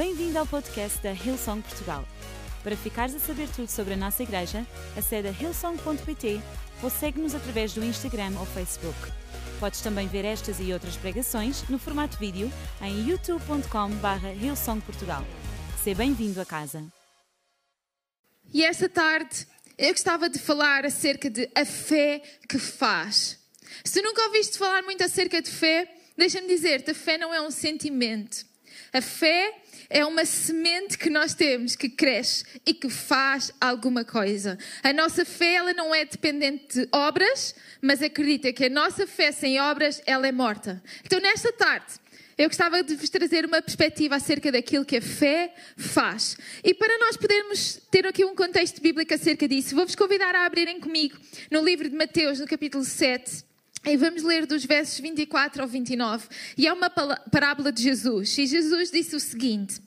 Bem-vindo 0.00 0.38
ao 0.38 0.46
podcast 0.46 0.98
da 1.02 1.12
Hillsong 1.12 1.60
Portugal. 1.60 2.08
Para 2.62 2.74
ficares 2.74 3.14
a 3.14 3.18
saber 3.18 3.46
tudo 3.54 3.68
sobre 3.68 3.92
a 3.92 3.96
nossa 3.98 4.22
igreja, 4.22 4.66
acede 4.96 5.28
a 5.28 5.30
hillsong.pt 5.30 6.40
ou 6.82 6.88
segue-nos 6.88 7.34
através 7.34 7.74
do 7.74 7.84
Instagram 7.84 8.32
ou 8.38 8.46
Facebook. 8.46 8.96
Podes 9.60 9.82
também 9.82 10.08
ver 10.08 10.24
estas 10.24 10.58
e 10.58 10.72
outras 10.72 10.96
pregações 10.96 11.68
no 11.68 11.78
formato 11.78 12.16
vídeo 12.16 12.50
em 12.80 13.10
youtube.com.br 13.10 14.42
hillsongportugal. 14.42 15.22
Seja 15.84 15.98
bem-vindo 15.98 16.40
a 16.40 16.46
casa. 16.46 16.82
E 18.54 18.64
esta 18.64 18.88
tarde 18.88 19.46
eu 19.76 19.90
gostava 19.90 20.30
de 20.30 20.38
falar 20.38 20.86
acerca 20.86 21.28
de 21.28 21.46
a 21.54 21.66
fé 21.66 22.22
que 22.48 22.58
faz. 22.58 23.38
Se 23.84 24.00
nunca 24.00 24.22
ouviste 24.22 24.56
falar 24.56 24.80
muito 24.80 25.04
acerca 25.04 25.42
de 25.42 25.50
fé, 25.50 25.94
deixa-me 26.16 26.48
dizer-te, 26.48 26.92
a 26.92 26.94
fé 26.94 27.18
não 27.18 27.34
é 27.34 27.42
um 27.42 27.50
sentimento. 27.50 28.48
A 28.94 29.02
fé 29.02 29.60
é 29.90 30.06
uma 30.06 30.24
semente 30.24 30.96
que 30.96 31.10
nós 31.10 31.34
temos 31.34 31.74
que 31.74 31.88
cresce 31.88 32.44
e 32.64 32.72
que 32.72 32.88
faz 32.88 33.52
alguma 33.60 34.04
coisa. 34.04 34.56
A 34.84 34.92
nossa 34.92 35.24
fé 35.24 35.54
ela 35.54 35.74
não 35.74 35.92
é 35.92 36.04
dependente 36.04 36.80
de 36.80 36.88
obras, 36.92 37.54
mas 37.82 38.00
acredita 38.00 38.52
que 38.52 38.66
a 38.66 38.70
nossa 38.70 39.06
fé 39.06 39.32
sem 39.32 39.60
obras 39.60 40.00
ela 40.06 40.28
é 40.28 40.32
morta. 40.32 40.80
Então 41.04 41.20
nesta 41.20 41.52
tarde 41.52 41.94
eu 42.38 42.48
gostava 42.48 42.82
de 42.82 42.94
vos 42.94 43.10
trazer 43.10 43.44
uma 43.44 43.60
perspectiva 43.60 44.16
acerca 44.16 44.50
daquilo 44.50 44.84
que 44.84 44.96
a 44.96 45.02
fé 45.02 45.52
faz. 45.76 46.38
E 46.64 46.72
para 46.72 46.96
nós 46.98 47.16
podermos 47.16 47.82
ter 47.90 48.06
aqui 48.06 48.24
um 48.24 48.34
contexto 48.34 48.80
bíblico 48.80 49.12
acerca 49.12 49.46
disso, 49.46 49.74
vou-vos 49.74 49.94
convidar 49.94 50.34
a 50.34 50.46
abrirem 50.46 50.80
comigo 50.80 51.18
no 51.50 51.62
livro 51.62 51.90
de 51.90 51.96
Mateus, 51.96 52.38
no 52.38 52.46
capítulo 52.46 52.82
7. 52.82 53.49
E 53.84 53.96
vamos 53.96 54.22
ler 54.22 54.46
dos 54.46 54.64
versos 54.64 55.00
24 55.00 55.62
ao 55.62 55.68
29. 55.68 56.28
E 56.56 56.66
é 56.66 56.72
uma 56.72 56.90
parábola 56.90 57.72
de 57.72 57.82
Jesus. 57.82 58.36
E 58.36 58.46
Jesus 58.46 58.90
disse 58.90 59.16
o 59.16 59.20
seguinte: 59.20 59.80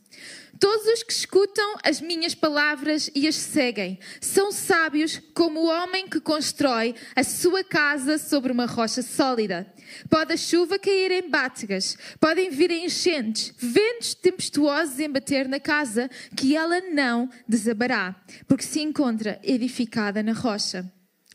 Todos 0.60 0.86
os 0.88 1.04
que 1.04 1.14
escutam 1.14 1.78
as 1.84 2.02
minhas 2.02 2.34
palavras 2.34 3.12
e 3.14 3.28
as 3.28 3.36
seguem 3.36 4.00
são 4.20 4.52
sábios 4.52 5.22
como 5.36 5.60
o 5.60 5.68
homem 5.68 6.08
que 6.08 6.20
constrói 6.20 6.96
a 7.16 7.24
sua 7.24 7.64
casa 7.64 8.18
sobre 8.18 8.52
uma 8.52 8.66
rocha 8.66 9.04
sólida. 9.04 9.72
Pode 10.10 10.34
a 10.34 10.38
chuva 10.38 10.80
cair 10.80 11.12
em 11.12 11.30
bátegas, 11.30 11.96
podem 12.20 12.50
vir 12.50 12.72
enchentes, 12.72 13.54
ventos 13.58 14.16
tempestuosos 14.16 15.00
embater 15.00 15.48
na 15.48 15.60
casa, 15.60 16.10
que 16.36 16.56
ela 16.56 16.82
não 16.82 17.30
desabará, 17.48 18.16
porque 18.48 18.64
se 18.64 18.80
encontra 18.80 19.40
edificada 19.44 20.24
na 20.24 20.34
rocha. 20.34 20.92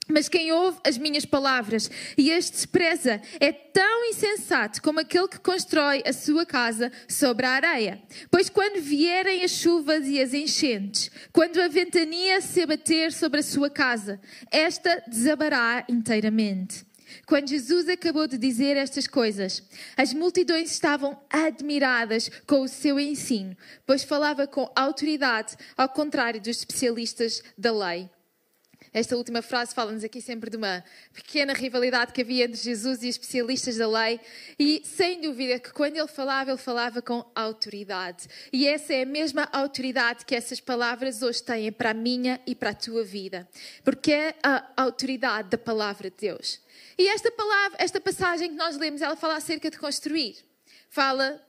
Mas 0.08 0.28
quem 0.28 0.50
ouve 0.50 0.78
as 0.84 0.96
minhas 0.96 1.26
palavras 1.26 1.90
e 2.16 2.32
as 2.32 2.48
despreza 2.48 3.20
é 3.38 3.52
tão 3.52 4.06
insensato 4.06 4.80
como 4.80 5.00
aquele 5.00 5.28
que 5.28 5.38
constrói 5.38 6.02
a 6.06 6.12
sua 6.14 6.46
casa 6.46 6.90
sobre 7.06 7.44
a 7.44 7.50
areia. 7.50 8.02
Pois 8.30 8.48
quando 8.48 8.80
vierem 8.80 9.44
as 9.44 9.50
chuvas 9.50 10.06
e 10.06 10.20
as 10.20 10.32
enchentes, 10.32 11.10
quando 11.30 11.60
a 11.60 11.68
ventania 11.68 12.40
se 12.40 12.62
abater 12.62 13.12
sobre 13.12 13.40
a 13.40 13.42
sua 13.42 13.68
casa, 13.68 14.18
esta 14.50 15.02
desabará 15.06 15.84
inteiramente. 15.88 16.88
Quando 17.26 17.48
Jesus 17.48 17.88
acabou 17.88 18.26
de 18.26 18.38
dizer 18.38 18.76
estas 18.76 19.06
coisas, 19.06 19.62
as 19.96 20.12
multidões 20.12 20.70
estavam 20.70 21.18
admiradas 21.30 22.30
com 22.46 22.62
o 22.62 22.68
seu 22.68 22.98
ensino, 22.98 23.56
pois 23.86 24.04
falava 24.04 24.46
com 24.46 24.70
autoridade, 24.74 25.56
ao 25.76 25.88
contrário 25.88 26.40
dos 26.40 26.58
especialistas 26.58 27.42
da 27.56 27.72
lei. 27.72 28.10
Esta 28.92 29.16
última 29.16 29.42
frase 29.42 29.74
fala-nos 29.74 30.04
aqui 30.04 30.20
sempre 30.20 30.50
de 30.50 30.56
uma 30.56 30.84
pequena 31.12 31.52
rivalidade 31.52 32.12
que 32.12 32.22
havia 32.22 32.44
entre 32.44 32.60
Jesus 32.60 33.02
e 33.02 33.08
especialistas 33.08 33.76
da 33.76 33.88
lei, 33.88 34.20
e 34.58 34.82
sem 34.84 35.20
dúvida 35.20 35.58
que 35.58 35.72
quando 35.72 35.96
ele 35.96 36.08
falava, 36.08 36.50
ele 36.50 36.58
falava 36.58 37.02
com 37.02 37.24
autoridade. 37.34 38.26
E 38.52 38.66
essa 38.66 38.94
é 38.94 39.02
a 39.02 39.06
mesma 39.06 39.48
autoridade 39.52 40.24
que 40.24 40.34
essas 40.34 40.60
palavras 40.60 41.22
hoje 41.22 41.42
têm 41.42 41.70
para 41.72 41.90
a 41.90 41.94
minha 41.94 42.40
e 42.46 42.54
para 42.54 42.70
a 42.70 42.74
tua 42.74 43.04
vida, 43.04 43.48
porque 43.84 44.12
é 44.12 44.34
a 44.42 44.64
autoridade 44.76 45.50
da 45.50 45.58
palavra 45.58 46.10
de 46.10 46.16
Deus. 46.16 46.60
E 46.96 47.08
esta 47.08 47.30
palavra, 47.30 47.78
esta 47.80 48.00
passagem 48.00 48.50
que 48.50 48.56
nós 48.56 48.76
lemos, 48.76 49.02
ela 49.02 49.16
fala 49.16 49.36
acerca 49.36 49.70
de 49.70 49.78
construir. 49.78 50.36
Fala 50.90 51.40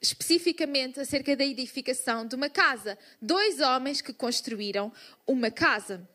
especificamente 0.00 0.98
acerca 0.98 1.36
da 1.36 1.44
edificação 1.44 2.26
de 2.26 2.34
uma 2.34 2.50
casa. 2.50 2.98
Dois 3.20 3.60
homens 3.60 4.00
que 4.00 4.12
construíram 4.12 4.92
uma 5.26 5.50
casa. 5.50 6.08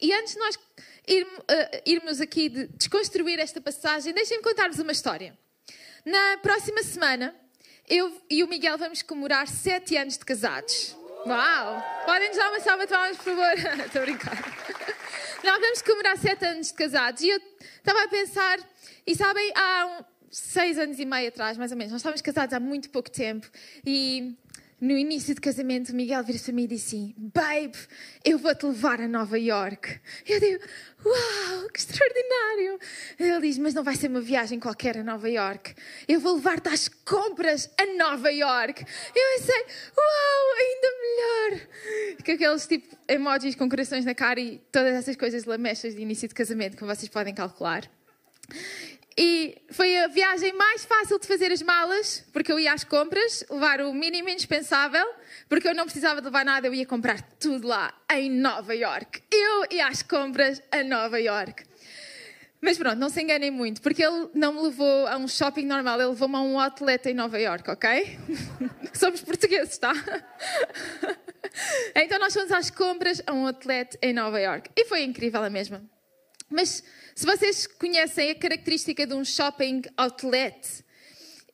E 0.00 0.12
antes 0.12 0.34
de 0.34 0.38
nós 0.38 0.56
uh, 0.56 0.60
irmos 1.86 2.20
aqui 2.20 2.48
de 2.48 2.66
desconstruir 2.68 3.38
esta 3.38 3.60
passagem, 3.60 4.12
deixem-me 4.12 4.42
contar-vos 4.42 4.78
uma 4.78 4.92
história. 4.92 5.36
Na 6.04 6.38
próxima 6.38 6.82
semana, 6.82 7.34
eu 7.88 8.12
e 8.30 8.42
o 8.44 8.48
Miguel 8.48 8.76
vamos 8.78 9.02
comemorar 9.02 9.48
sete 9.48 9.96
anos 9.96 10.18
de 10.18 10.24
casados. 10.24 10.96
Uau! 11.26 12.02
Podem-nos 12.04 12.36
dar 12.36 12.50
uma 12.50 12.60
salva 12.60 12.84
de 12.84 12.92
palmas, 12.92 13.16
por 13.16 13.24
favor? 13.24 13.52
Estou 13.86 14.02
a 14.02 14.04
brincar. 14.04 14.36
Nós 15.42 15.60
vamos 15.60 15.82
comemorar 15.82 16.18
sete 16.18 16.44
anos 16.44 16.68
de 16.68 16.74
casados 16.74 17.22
e 17.22 17.28
eu 17.28 17.40
estava 17.76 18.02
a 18.02 18.08
pensar, 18.08 18.58
e 19.06 19.14
sabem, 19.14 19.52
há 19.54 19.86
um, 19.86 20.04
seis 20.30 20.78
anos 20.78 20.98
e 20.98 21.04
meio 21.04 21.28
atrás, 21.28 21.56
mais 21.56 21.70
ou 21.70 21.78
menos, 21.78 21.92
nós 21.92 22.00
estávamos 22.00 22.20
casados 22.20 22.52
há 22.52 22.60
muito 22.60 22.90
pouco 22.90 23.10
tempo 23.10 23.48
e 23.84 24.36
no 24.78 24.92
início 24.92 25.34
do 25.34 25.40
casamento, 25.40 25.90
o 25.90 25.94
Miguel 25.94 26.22
vira-se 26.22 26.44
para 26.44 26.52
mim 26.52 26.64
e 26.64 26.68
disse 26.68 26.96
assim: 26.96 27.14
Babe, 27.16 27.76
eu 28.22 28.38
vou-te 28.38 28.66
levar 28.66 29.00
a 29.00 29.08
Nova 29.08 29.38
York. 29.38 29.98
Eu 30.28 30.38
digo: 30.38 30.62
Uau, 31.04 31.68
que 31.70 31.78
extraordinário! 31.78 32.78
Ele 33.18 33.40
diz: 33.40 33.56
Mas 33.56 33.72
não 33.72 33.82
vai 33.82 33.96
ser 33.96 34.08
uma 34.08 34.20
viagem 34.20 34.60
qualquer 34.60 34.98
a 34.98 35.02
Nova 35.02 35.30
York. 35.30 35.74
Eu 36.06 36.20
vou 36.20 36.34
levar-te 36.34 36.68
às 36.68 36.88
compras 36.88 37.70
a 37.78 37.86
Nova 37.96 38.30
York. 38.30 38.84
Eu 39.14 39.38
pensei: 39.38 39.64
Uau, 39.96 40.56
ainda 40.58 40.88
melhor! 41.00 41.68
Com 42.24 42.32
aqueles 42.32 42.66
tipo 42.66 42.96
emojis 43.08 43.54
com 43.54 43.68
corações 43.70 44.04
na 44.04 44.14
cara 44.14 44.38
e 44.38 44.58
todas 44.70 44.94
essas 44.94 45.16
coisas 45.16 45.44
lamechas 45.46 45.94
de 45.94 46.02
início 46.02 46.28
de 46.28 46.34
casamento, 46.34 46.76
como 46.76 46.94
vocês 46.94 47.08
podem 47.08 47.34
calcular. 47.34 47.90
E 49.18 49.62
foi 49.70 49.96
a 49.96 50.08
viagem 50.08 50.52
mais 50.52 50.84
fácil 50.84 51.18
de 51.18 51.26
fazer 51.26 51.50
as 51.50 51.62
malas, 51.62 52.22
porque 52.34 52.52
eu 52.52 52.60
ia 52.60 52.74
às 52.74 52.84
compras, 52.84 53.42
levar 53.50 53.80
o 53.80 53.94
mínimo 53.94 54.28
indispensável, 54.28 55.06
porque 55.48 55.66
eu 55.66 55.74
não 55.74 55.84
precisava 55.84 56.20
de 56.20 56.26
levar 56.26 56.44
nada, 56.44 56.66
eu 56.66 56.74
ia 56.74 56.84
comprar 56.84 57.22
tudo 57.40 57.66
lá 57.66 57.94
em 58.12 58.28
Nova 58.28 58.74
York. 58.74 59.22
Eu 59.32 59.66
ia 59.70 59.88
às 59.88 60.02
compras 60.02 60.62
a 60.70 60.82
Nova 60.82 61.18
York. 61.18 61.64
Mas 62.60 62.76
pronto, 62.76 62.98
não 62.98 63.08
se 63.08 63.22
enganem 63.22 63.50
muito, 63.50 63.80
porque 63.80 64.04
ele 64.04 64.28
não 64.34 64.52
me 64.52 64.60
levou 64.60 65.06
a 65.06 65.16
um 65.16 65.26
shopping 65.28 65.64
normal, 65.64 65.98
ele 65.98 66.10
levou-me 66.10 66.36
a 66.36 66.40
um 66.40 66.60
outlet 66.60 67.08
em 67.08 67.14
Nova 67.14 67.40
York, 67.40 67.70
ok? 67.70 68.18
Somos 68.92 69.22
portugueses, 69.22 69.78
tá? 69.78 69.92
então 71.96 72.18
nós 72.18 72.34
fomos 72.34 72.52
às 72.52 72.70
compras 72.70 73.22
a 73.26 73.32
um 73.32 73.46
outlet 73.46 73.96
em 74.02 74.12
Nova 74.12 74.38
York. 74.38 74.70
E 74.76 74.84
foi 74.84 75.04
incrível 75.04 75.42
a 75.42 75.48
mesma. 75.48 75.95
Mas 76.48 76.82
se 77.14 77.26
vocês 77.26 77.66
conhecem 77.66 78.30
a 78.30 78.34
característica 78.34 79.06
de 79.06 79.14
um 79.14 79.24
shopping 79.24 79.82
outlet, 79.96 80.84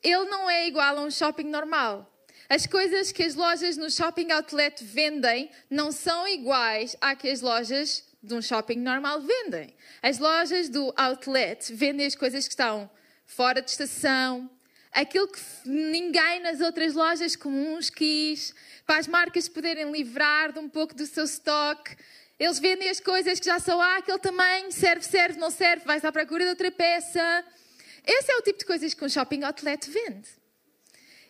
ele 0.03 0.25
não 0.25 0.49
é 0.49 0.67
igual 0.67 0.97
a 0.97 1.01
um 1.01 1.11
shopping 1.11 1.45
normal. 1.45 2.09
As 2.49 2.67
coisas 2.67 3.11
que 3.11 3.23
as 3.23 3.35
lojas 3.35 3.77
no 3.77 3.89
shopping 3.89 4.31
outlet 4.31 4.83
vendem 4.83 5.49
não 5.69 5.91
são 5.91 6.27
iguais 6.27 6.95
à 7.01 7.15
que 7.15 7.29
as 7.29 7.41
lojas 7.41 8.03
de 8.21 8.33
um 8.33 8.41
shopping 8.41 8.77
normal 8.77 9.21
vendem. 9.21 9.73
As 10.01 10.19
lojas 10.19 10.69
do 10.69 10.93
outlet 10.95 11.73
vendem 11.73 12.05
as 12.05 12.15
coisas 12.15 12.45
que 12.45 12.53
estão 12.53 12.89
fora 13.25 13.61
de 13.61 13.69
estação, 13.69 14.49
aquilo 14.91 15.27
que 15.27 15.39
ninguém 15.65 16.41
nas 16.41 16.61
outras 16.61 16.93
lojas 16.93 17.35
comuns 17.35 17.89
quis, 17.89 18.53
para 18.85 18.97
as 18.97 19.07
marcas 19.07 19.49
poderem 19.49 19.91
livrar 19.91 20.51
de 20.51 20.59
um 20.59 20.69
pouco 20.69 20.93
do 20.93 21.05
seu 21.05 21.23
estoque. 21.23 21.95
Eles 22.43 22.59
vendem 22.59 22.89
as 22.89 22.99
coisas 22.99 23.39
que 23.39 23.45
já 23.45 23.57
são 23.57 23.79
ah, 23.79 23.99
aquele 23.99 24.19
tamanho, 24.19 24.69
serve, 24.69 25.05
serve, 25.05 25.39
não 25.39 25.49
serve, 25.49 25.85
vais 25.85 26.03
à 26.03 26.11
procura 26.11 26.43
de 26.43 26.49
outra 26.49 26.69
peça. 26.69 27.45
Esse 28.05 28.33
é 28.33 28.35
o 28.35 28.41
tipo 28.41 28.59
de 28.59 28.65
coisas 28.65 28.93
que 28.93 29.05
um 29.05 29.07
shopping 29.07 29.43
outlet 29.43 29.89
vende. 29.89 30.27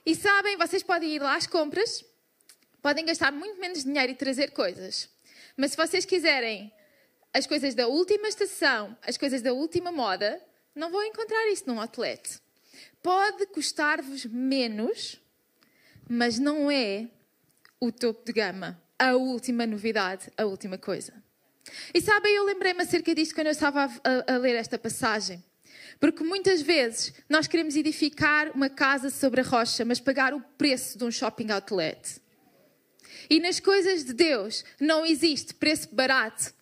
E 0.04 0.16
sabem, 0.16 0.58
vocês 0.58 0.82
podem 0.82 1.12
ir 1.12 1.22
lá 1.22 1.36
às 1.36 1.46
compras, 1.46 2.04
podem 2.82 3.06
gastar 3.06 3.32
muito 3.32 3.62
menos 3.62 3.84
dinheiro 3.84 4.12
e 4.12 4.16
trazer 4.16 4.54
coisas. 4.54 5.08
Mas 5.56 5.70
se 5.70 5.78
vocês 5.78 6.04
quiserem 6.04 6.74
as 7.32 7.46
coisas 7.46 7.76
da 7.76 7.88
última 7.88 8.28
estação, 8.28 8.98
as 9.04 9.16
coisas 9.16 9.44
da 9.44 9.54
última 9.54 9.92
moda, 9.92 10.42
não 10.74 10.90
vão 10.90 11.04
encontrar 11.04 11.48
isso 11.52 11.66
num 11.68 11.80
outlet. 11.80 12.42
Pode 13.04 13.46
custar-vos 13.46 14.26
menos, 14.26 15.22
mas 16.10 16.40
não 16.40 16.72
é 16.72 17.08
o 17.80 17.92
topo 17.92 18.26
de 18.26 18.34
gama 18.34 18.83
a 19.10 19.16
última 19.16 19.66
novidade, 19.66 20.32
a 20.38 20.46
última 20.46 20.78
coisa. 20.78 21.14
E 21.94 22.02
sabem, 22.02 22.34
eu 22.36 22.46
lembrei-me 22.46 22.82
acerca 22.82 23.14
disto 23.14 23.36
quando 23.36 23.48
eu 23.48 23.52
estava 23.52 23.86
a, 23.86 23.88
a, 23.88 24.36
a 24.36 24.38
ler 24.38 24.56
esta 24.56 24.78
passagem. 24.78 25.44
Porque 26.00 26.24
muitas 26.24 26.62
vezes 26.62 27.14
nós 27.30 27.48
queremos 27.48 27.76
edificar 27.76 28.52
uma 28.56 28.70
casa 28.70 29.10
sobre 29.10 29.42
a 29.42 29.44
rocha, 29.44 29.84
mas 29.86 30.00
pagar 30.00 30.34
o 30.34 30.42
preço 30.58 30.98
de 30.98 31.04
um 31.04 31.12
shopping 31.12 31.52
outlet. 31.52 32.22
E 33.30 33.40
nas 33.40 33.60
coisas 33.60 34.04
de 34.04 34.14
Deus 34.14 34.64
não 34.80 35.06
existe 35.06 35.54
preço 35.54 35.94
barato 35.94 36.54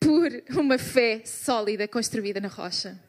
por 0.00 0.28
uma 0.58 0.78
fé 0.78 1.22
sólida 1.24 1.86
construída 1.86 2.40
na 2.40 2.48
rocha. 2.48 3.00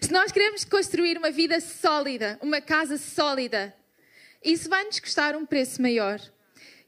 Se 0.00 0.10
nós 0.12 0.32
queremos 0.32 0.64
construir 0.64 1.18
uma 1.18 1.30
vida 1.30 1.60
sólida, 1.60 2.38
uma 2.40 2.60
casa 2.60 2.96
sólida, 2.96 3.74
isso 4.42 4.68
vai 4.68 4.84
nos 4.84 4.98
custar 5.00 5.36
um 5.36 5.44
preço 5.44 5.82
maior. 5.82 6.20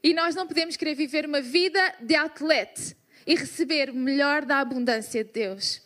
E 0.07 0.13
nós 0.13 0.33
não 0.33 0.47
podemos 0.47 0.77
querer 0.77 0.95
viver 0.95 1.25
uma 1.25 1.41
vida 1.41 1.93
de 1.99 2.15
atleta 2.15 2.95
e 3.25 3.35
receber 3.35 3.89
o 3.89 3.93
melhor 3.93 4.45
da 4.45 4.59
abundância 4.59 5.21
de 5.21 5.33
Deus. 5.33 5.81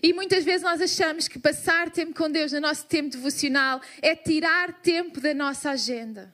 E 0.00 0.12
muitas 0.12 0.44
vezes 0.44 0.62
nós 0.62 0.80
achamos 0.80 1.26
que 1.26 1.36
passar 1.36 1.90
tempo 1.90 2.14
com 2.14 2.30
Deus 2.30 2.52
no 2.52 2.60
nosso 2.60 2.86
tempo 2.86 3.10
devocional 3.10 3.80
é 4.00 4.14
tirar 4.14 4.80
tempo 4.80 5.20
da 5.20 5.34
nossa 5.34 5.70
agenda. 5.70 6.32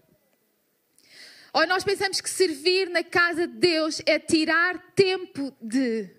Ou 1.50 1.66
nós 1.66 1.82
pensamos 1.82 2.20
que 2.20 2.28
servir 2.28 2.90
na 2.90 3.02
casa 3.02 3.46
de 3.46 3.54
Deus 3.54 4.02
é 4.04 4.18
tirar 4.18 4.78
tempo 4.94 5.56
de. 5.58 6.10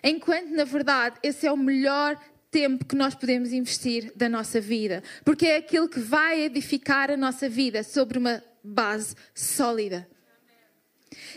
Enquanto, 0.00 0.50
na 0.50 0.62
verdade, 0.62 1.18
esse 1.24 1.44
é 1.44 1.50
o 1.50 1.56
melhor 1.56 2.16
tempo 2.52 2.84
que 2.84 2.94
nós 2.94 3.16
podemos 3.16 3.52
investir 3.52 4.12
da 4.14 4.28
nossa 4.28 4.60
vida. 4.60 5.02
Porque 5.24 5.48
é 5.48 5.56
aquilo 5.56 5.88
que 5.88 5.98
vai 5.98 6.42
edificar 6.42 7.10
a 7.10 7.16
nossa 7.16 7.48
vida 7.48 7.82
sobre 7.82 8.16
uma 8.16 8.51
base 8.62 9.14
sólida. 9.34 10.08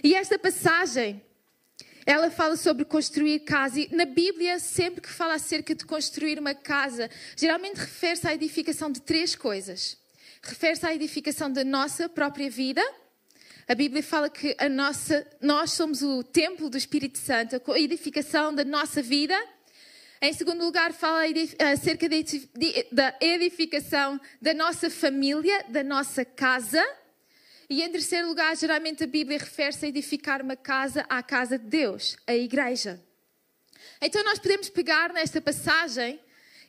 E 0.03 0.15
esta 0.15 0.37
passagem 0.37 1.21
ela 2.05 2.29
fala 2.29 2.55
sobre 2.55 2.85
construir 2.85 3.39
casa 3.39 3.79
e 3.79 3.89
na 3.91 4.05
Bíblia, 4.05 4.59
sempre 4.59 5.01
que 5.01 5.09
fala 5.09 5.33
acerca 5.33 5.73
de 5.73 5.83
construir 5.85 6.37
uma 6.37 6.53
casa, 6.53 7.09
geralmente 7.35 7.77
refere-se 7.77 8.27
à 8.27 8.33
edificação 8.33 8.91
de 8.91 9.01
três 9.01 9.35
coisas. 9.35 9.97
Refere-se 10.43 10.85
à 10.85 10.93
edificação 10.93 11.51
da 11.51 11.63
nossa 11.63 12.07
própria 12.07 12.47
vida. 12.47 12.83
A 13.67 13.73
Bíblia 13.73 14.03
fala 14.03 14.29
que 14.29 14.55
a 14.59 14.69
nossa, 14.69 15.25
nós 15.41 15.71
somos 15.71 16.03
o 16.03 16.23
templo 16.23 16.69
do 16.69 16.77
Espírito 16.77 17.17
Santo, 17.17 17.55
a 17.55 17.79
edificação 17.79 18.53
da 18.53 18.63
nossa 18.63 19.01
vida. 19.01 19.35
Em 20.21 20.31
segundo 20.31 20.63
lugar, 20.63 20.93
fala 20.93 21.21
acerca 21.73 22.07
da 22.07 23.15
edificação 23.19 24.21
da 24.39 24.53
nossa 24.53 24.91
família, 24.91 25.65
da 25.69 25.83
nossa 25.83 26.23
casa. 26.23 26.85
E 27.69 27.81
em 27.81 27.91
terceiro 27.91 28.27
lugar, 28.27 28.55
geralmente 28.55 29.03
a 29.03 29.07
Bíblia 29.07 29.39
refere-se 29.39 29.85
a 29.85 29.89
edificar 29.89 30.41
uma 30.41 30.55
casa 30.55 31.05
à 31.09 31.23
casa 31.23 31.57
de 31.57 31.65
Deus, 31.65 32.15
a 32.27 32.35
igreja. 32.35 33.03
Então 34.01 34.23
nós 34.23 34.39
podemos 34.39 34.69
pegar 34.69 35.11
nesta 35.11 35.41
passagem 35.41 36.19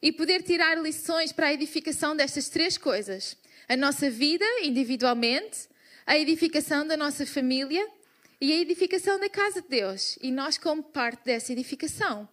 e 0.00 0.12
poder 0.12 0.42
tirar 0.42 0.78
lições 0.78 1.32
para 1.32 1.48
a 1.48 1.52
edificação 1.52 2.16
destas 2.16 2.48
três 2.48 2.78
coisas: 2.78 3.36
a 3.68 3.76
nossa 3.76 4.10
vida 4.10 4.44
individualmente, 4.62 5.68
a 6.06 6.16
edificação 6.16 6.86
da 6.86 6.96
nossa 6.96 7.26
família 7.26 7.86
e 8.40 8.52
a 8.52 8.56
edificação 8.56 9.18
da 9.18 9.28
casa 9.28 9.60
de 9.60 9.68
Deus. 9.68 10.18
E 10.22 10.30
nós, 10.30 10.56
como 10.56 10.82
parte 10.82 11.24
dessa 11.24 11.52
edificação. 11.52 12.28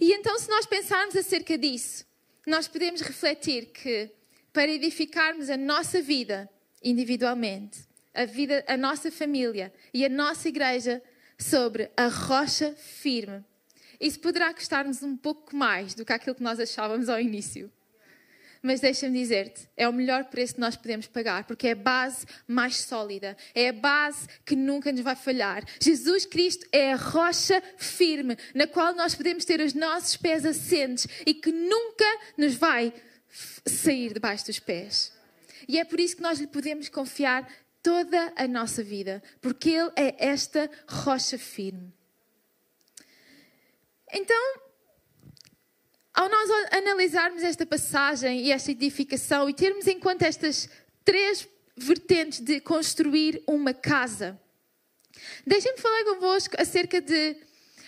E 0.00 0.12
então, 0.12 0.38
se 0.38 0.48
nós 0.48 0.66
pensarmos 0.66 1.16
acerca 1.16 1.58
disso, 1.58 2.04
nós 2.46 2.68
podemos 2.68 3.00
refletir 3.00 3.66
que 3.66 4.10
para 4.52 4.70
edificarmos 4.70 5.50
a 5.50 5.56
nossa 5.56 6.00
vida, 6.00 6.48
individualmente, 6.82 7.80
a 8.14 8.24
vida, 8.24 8.64
a 8.66 8.76
nossa 8.76 9.10
família 9.10 9.72
e 9.92 10.04
a 10.04 10.08
nossa 10.08 10.48
igreja 10.48 11.02
sobre 11.38 11.90
a 11.96 12.08
rocha 12.08 12.74
firme. 12.76 13.44
Isso 14.00 14.20
poderá 14.20 14.52
custar-nos 14.52 15.02
um 15.02 15.16
pouco 15.16 15.54
mais 15.54 15.94
do 15.94 16.04
que 16.04 16.12
aquilo 16.12 16.34
que 16.34 16.42
nós 16.42 16.60
achávamos 16.60 17.08
ao 17.08 17.20
início. 17.20 17.70
Mas 18.60 18.80
deixa-me 18.80 19.18
dizer-te, 19.18 19.68
é 19.76 19.88
o 19.88 19.92
melhor 19.92 20.24
preço 20.24 20.54
que 20.54 20.60
nós 20.60 20.74
podemos 20.74 21.06
pagar, 21.06 21.44
porque 21.44 21.68
é 21.68 21.72
a 21.72 21.76
base 21.76 22.26
mais 22.46 22.78
sólida, 22.78 23.36
é 23.54 23.68
a 23.68 23.72
base 23.72 24.26
que 24.44 24.56
nunca 24.56 24.90
nos 24.90 25.00
vai 25.00 25.14
falhar. 25.14 25.64
Jesus 25.80 26.26
Cristo 26.26 26.66
é 26.72 26.92
a 26.92 26.96
rocha 26.96 27.62
firme, 27.76 28.36
na 28.54 28.66
qual 28.66 28.94
nós 28.94 29.14
podemos 29.14 29.44
ter 29.44 29.60
os 29.60 29.74
nossos 29.74 30.16
pés 30.16 30.44
assentes 30.44 31.06
e 31.24 31.34
que 31.34 31.52
nunca 31.52 32.04
nos 32.36 32.56
vai 32.56 32.92
sair 33.64 34.12
debaixo 34.12 34.46
dos 34.46 34.58
pés. 34.58 35.17
E 35.68 35.78
é 35.78 35.84
por 35.84 36.00
isso 36.00 36.16
que 36.16 36.22
nós 36.22 36.40
lhe 36.40 36.46
podemos 36.46 36.88
confiar 36.88 37.46
toda 37.82 38.32
a 38.34 38.48
nossa 38.48 38.82
vida, 38.82 39.22
porque 39.40 39.68
Ele 39.68 39.92
é 39.94 40.16
esta 40.18 40.70
rocha 40.88 41.38
firme. 41.38 41.92
Então, 44.10 44.60
ao 46.14 46.28
nós 46.28 46.50
analisarmos 46.72 47.42
esta 47.42 47.66
passagem 47.66 48.40
e 48.40 48.50
esta 48.50 48.72
edificação 48.72 49.48
e 49.48 49.54
termos 49.54 49.86
em 49.86 50.00
conta 50.00 50.26
estas 50.26 50.68
três 51.04 51.46
vertentes 51.76 52.40
de 52.40 52.60
construir 52.60 53.42
uma 53.46 53.74
casa, 53.74 54.40
deixem-me 55.46 55.78
falar 55.78 56.04
convosco 56.04 56.56
acerca 56.58 57.00
de 57.00 57.36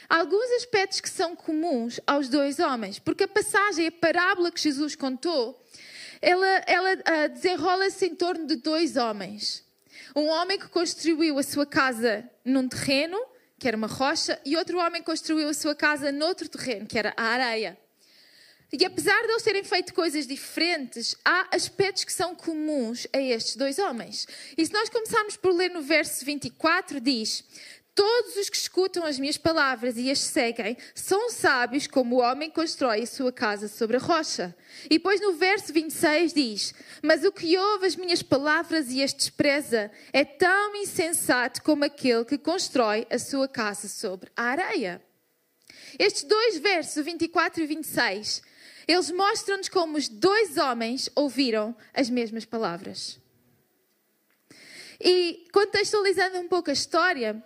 alguns 0.08 0.50
aspectos 0.52 1.00
que 1.00 1.08
são 1.08 1.34
comuns 1.34 1.98
aos 2.06 2.28
dois 2.28 2.58
homens, 2.58 2.98
porque 2.98 3.24
a 3.24 3.28
passagem, 3.28 3.86
a 3.86 3.92
parábola 3.92 4.50
que 4.50 4.60
Jesus 4.60 4.94
contou, 4.94 5.59
ela, 6.20 6.64
ela 6.66 6.94
uh, 6.94 7.28
desenrola-se 7.32 8.06
em 8.06 8.14
torno 8.14 8.46
de 8.46 8.56
dois 8.56 8.96
homens. 8.96 9.64
Um 10.14 10.26
homem 10.26 10.58
que 10.58 10.68
construiu 10.68 11.38
a 11.38 11.42
sua 11.42 11.64
casa 11.64 12.28
num 12.44 12.68
terreno, 12.68 13.18
que 13.58 13.68
era 13.68 13.76
uma 13.76 13.86
rocha, 13.86 14.40
e 14.44 14.56
outro 14.56 14.78
homem 14.78 15.02
construiu 15.02 15.48
a 15.48 15.54
sua 15.54 15.74
casa 15.74 16.10
noutro 16.10 16.48
terreno, 16.48 16.86
que 16.86 16.98
era 16.98 17.14
a 17.16 17.24
areia. 17.24 17.78
E 18.72 18.84
apesar 18.84 19.20
de 19.22 19.32
eles 19.32 19.42
terem 19.42 19.64
feito 19.64 19.92
coisas 19.92 20.26
diferentes, 20.26 21.16
há 21.24 21.48
aspectos 21.50 22.04
que 22.04 22.12
são 22.12 22.36
comuns 22.36 23.06
a 23.12 23.20
estes 23.20 23.56
dois 23.56 23.80
homens. 23.80 24.28
E 24.56 24.64
se 24.64 24.72
nós 24.72 24.88
começarmos 24.88 25.36
por 25.36 25.52
ler 25.52 25.70
no 25.70 25.82
verso 25.82 26.24
24, 26.24 27.00
diz: 27.00 27.42
Todos 27.94 28.36
os 28.36 28.48
que 28.48 28.56
escutam 28.56 29.04
as 29.04 29.18
minhas 29.18 29.36
palavras 29.36 29.96
e 29.96 30.10
as 30.10 30.20
seguem 30.20 30.76
são 30.94 31.30
sábios 31.30 31.86
como 31.86 32.16
o 32.16 32.20
homem 32.20 32.48
constrói 32.48 33.02
a 33.02 33.06
sua 33.06 33.32
casa 33.32 33.68
sobre 33.68 33.96
a 33.96 34.00
rocha. 34.00 34.54
E 34.84 34.90
depois 34.90 35.20
no 35.20 35.32
verso 35.32 35.72
26 35.72 36.32
diz: 36.32 36.74
Mas 37.02 37.24
o 37.24 37.32
que 37.32 37.58
ouve 37.58 37.86
as 37.86 37.96
minhas 37.96 38.22
palavras 38.22 38.90
e 38.90 39.02
as 39.02 39.12
despreza 39.12 39.90
é 40.12 40.24
tão 40.24 40.76
insensato 40.76 41.62
como 41.62 41.84
aquele 41.84 42.24
que 42.24 42.38
constrói 42.38 43.06
a 43.10 43.18
sua 43.18 43.48
casa 43.48 43.88
sobre 43.88 44.30
a 44.36 44.44
areia. 44.44 45.02
Estes 45.98 46.22
dois 46.22 46.58
versos, 46.58 47.04
24 47.04 47.62
e 47.62 47.66
26, 47.66 48.42
eles 48.86 49.10
mostram-nos 49.10 49.68
como 49.68 49.98
os 49.98 50.08
dois 50.08 50.56
homens 50.56 51.10
ouviram 51.14 51.76
as 51.92 52.08
mesmas 52.08 52.44
palavras. 52.44 53.18
E 55.00 55.48
contextualizando 55.52 56.38
um 56.38 56.46
pouco 56.46 56.70
a 56.70 56.74
história, 56.74 57.42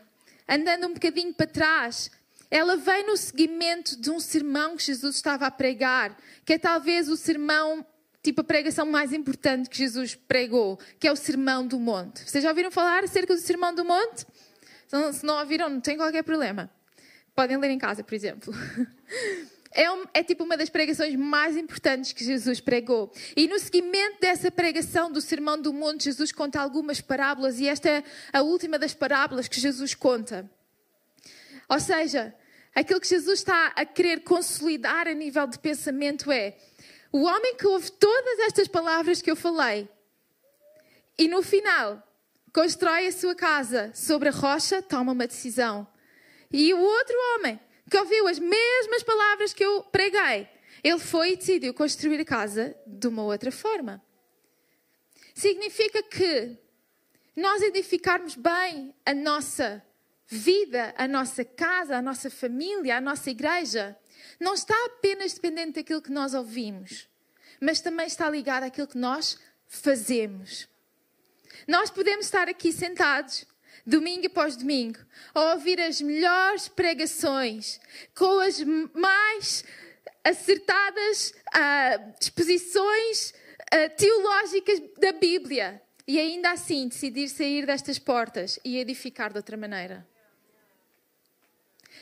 andando 0.48 0.86
um 0.86 0.94
bocadinho 0.94 1.32
para 1.34 1.46
trás, 1.46 2.10
ela 2.50 2.76
vem 2.76 3.06
no 3.06 3.16
seguimento 3.16 4.00
de 4.00 4.10
um 4.10 4.20
sermão 4.20 4.76
que 4.76 4.84
Jesus 4.84 5.16
estava 5.16 5.46
a 5.46 5.50
pregar, 5.50 6.16
que 6.44 6.52
é 6.52 6.58
talvez 6.58 7.08
o 7.08 7.16
sermão, 7.16 7.84
tipo 8.22 8.42
a 8.42 8.44
pregação 8.44 8.86
mais 8.86 9.12
importante 9.12 9.68
que 9.68 9.76
Jesus 9.76 10.14
pregou, 10.14 10.78
que 10.98 11.08
é 11.08 11.12
o 11.12 11.16
Sermão 11.16 11.66
do 11.66 11.78
Monte. 11.78 12.28
Vocês 12.28 12.42
já 12.42 12.50
ouviram 12.50 12.70
falar 12.70 13.04
acerca 13.04 13.34
do 13.34 13.40
Sermão 13.40 13.74
do 13.74 13.84
Monte? 13.84 14.26
Se 15.12 15.24
não 15.24 15.38
ouviram, 15.38 15.68
não 15.68 15.80
tem 15.80 15.96
qualquer 15.96 16.22
problema. 16.22 16.70
Podem 17.34 17.56
ler 17.56 17.70
em 17.70 17.78
casa, 17.78 18.04
por 18.04 18.14
exemplo. 18.14 18.54
É, 19.76 19.90
um, 19.90 20.04
é, 20.14 20.22
tipo 20.22 20.44
uma 20.44 20.56
das 20.56 20.68
pregações 20.68 21.16
mais 21.16 21.56
importantes 21.56 22.12
que 22.12 22.24
Jesus 22.24 22.60
pregou. 22.60 23.12
E 23.36 23.48
no 23.48 23.58
seguimento 23.58 24.20
dessa 24.20 24.48
pregação 24.48 25.10
do 25.10 25.20
Sermão 25.20 25.60
do 25.60 25.72
Monte, 25.72 26.04
Jesus 26.04 26.30
conta 26.30 26.60
algumas 26.60 27.00
parábolas 27.00 27.58
e 27.58 27.66
esta 27.66 27.90
é 27.90 28.04
a 28.32 28.40
última 28.40 28.78
das 28.78 28.94
parábolas 28.94 29.48
que 29.48 29.60
Jesus 29.60 29.92
conta. 29.92 30.48
Ou 31.68 31.80
seja, 31.80 32.32
aquilo 32.72 33.00
que 33.00 33.08
Jesus 33.08 33.40
está 33.40 33.72
a 33.74 33.84
querer 33.84 34.20
consolidar 34.20 35.08
a 35.08 35.12
nível 35.12 35.44
de 35.48 35.58
pensamento 35.58 36.30
é: 36.30 36.56
o 37.10 37.22
homem 37.22 37.56
que 37.56 37.66
ouve 37.66 37.90
todas 37.90 38.38
estas 38.40 38.68
palavras 38.68 39.20
que 39.20 39.30
eu 39.30 39.36
falei 39.36 39.88
e 41.18 41.26
no 41.26 41.42
final 41.42 42.00
constrói 42.52 43.08
a 43.08 43.12
sua 43.12 43.34
casa 43.34 43.90
sobre 43.92 44.28
a 44.28 44.32
rocha, 44.32 44.80
toma 44.80 45.10
uma 45.10 45.26
decisão. 45.26 45.84
E 46.52 46.72
o 46.72 46.80
outro 46.80 47.16
homem 47.34 47.58
que 47.90 47.98
ouviu 47.98 48.26
as 48.26 48.38
mesmas 48.38 49.02
palavras 49.02 49.52
que 49.52 49.64
eu 49.64 49.82
preguei, 49.84 50.48
ele 50.82 50.98
foi 50.98 51.32
e 51.32 51.36
decidiu 51.36 51.74
construir 51.74 52.20
a 52.20 52.24
casa 52.24 52.76
de 52.86 53.06
uma 53.06 53.22
outra 53.22 53.50
forma. 53.50 54.02
Significa 55.34 56.02
que 56.02 56.56
nós 57.36 57.62
edificarmos 57.62 58.36
bem 58.36 58.94
a 59.04 59.12
nossa 59.12 59.82
vida, 60.26 60.94
a 60.96 61.06
nossa 61.08 61.44
casa, 61.44 61.96
a 61.96 62.02
nossa 62.02 62.30
família, 62.30 62.96
a 62.96 63.00
nossa 63.00 63.30
igreja, 63.30 63.96
não 64.38 64.54
está 64.54 64.74
apenas 64.86 65.34
dependente 65.34 65.74
daquilo 65.74 66.02
que 66.02 66.12
nós 66.12 66.34
ouvimos, 66.34 67.08
mas 67.60 67.80
também 67.80 68.06
está 68.06 68.28
ligado 68.28 68.64
àquilo 68.64 68.86
que 68.86 68.98
nós 68.98 69.38
fazemos. 69.66 70.68
Nós 71.66 71.90
podemos 71.90 72.26
estar 72.26 72.48
aqui 72.48 72.72
sentados 72.72 73.46
domingo 73.86 74.26
após 74.26 74.56
domingo, 74.56 74.98
a 75.34 75.52
ouvir 75.54 75.80
as 75.80 76.00
melhores 76.00 76.68
pregações, 76.68 77.80
com 78.14 78.40
as 78.40 78.60
mais 78.92 79.64
acertadas 80.24 81.34
uh, 81.54 82.14
exposições 82.20 83.30
uh, 83.30 83.96
teológicas 83.96 84.80
da 84.98 85.12
Bíblia, 85.12 85.80
e 86.06 86.18
ainda 86.18 86.50
assim 86.50 86.88
decidir 86.88 87.28
sair 87.28 87.66
destas 87.66 87.98
portas 87.98 88.58
e 88.64 88.78
edificar 88.78 89.30
de 89.30 89.38
outra 89.38 89.56
maneira. 89.56 90.06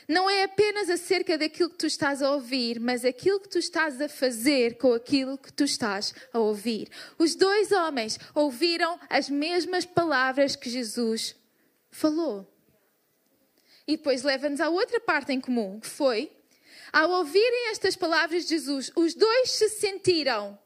não 0.08 0.28
é 0.28 0.42
apenas 0.42 0.90
acerca 0.90 1.38
daquilo 1.38 1.70
que 1.70 1.78
tu 1.78 1.86
estás 1.86 2.20
a 2.20 2.32
ouvir, 2.32 2.80
mas 2.80 3.04
aquilo 3.04 3.38
que 3.38 3.48
tu 3.48 3.58
estás 3.58 4.00
a 4.00 4.08
fazer 4.08 4.76
com 4.76 4.92
aquilo 4.92 5.38
que 5.38 5.52
tu 5.52 5.62
estás 5.62 6.12
a 6.32 6.40
ouvir. 6.40 6.88
Os 7.18 7.36
dois 7.36 7.70
homens 7.70 8.18
ouviram 8.34 8.98
as 9.08 9.30
mesmas 9.30 9.84
palavras 9.84 10.56
que 10.56 10.68
Jesus 10.68 11.36
falou. 11.92 12.52
E 13.86 13.96
depois 13.96 14.22
leva-nos 14.22 14.60
à 14.60 14.68
outra 14.68 14.98
parte 14.98 15.32
em 15.32 15.40
comum, 15.40 15.78
que 15.78 15.86
foi, 15.86 16.32
ao 16.92 17.10
ouvirem 17.10 17.70
estas 17.70 17.94
palavras 17.94 18.44
de 18.44 18.50
Jesus, 18.50 18.90
os 18.96 19.14
dois 19.14 19.50
se 19.50 19.68
sentiram, 19.68 20.58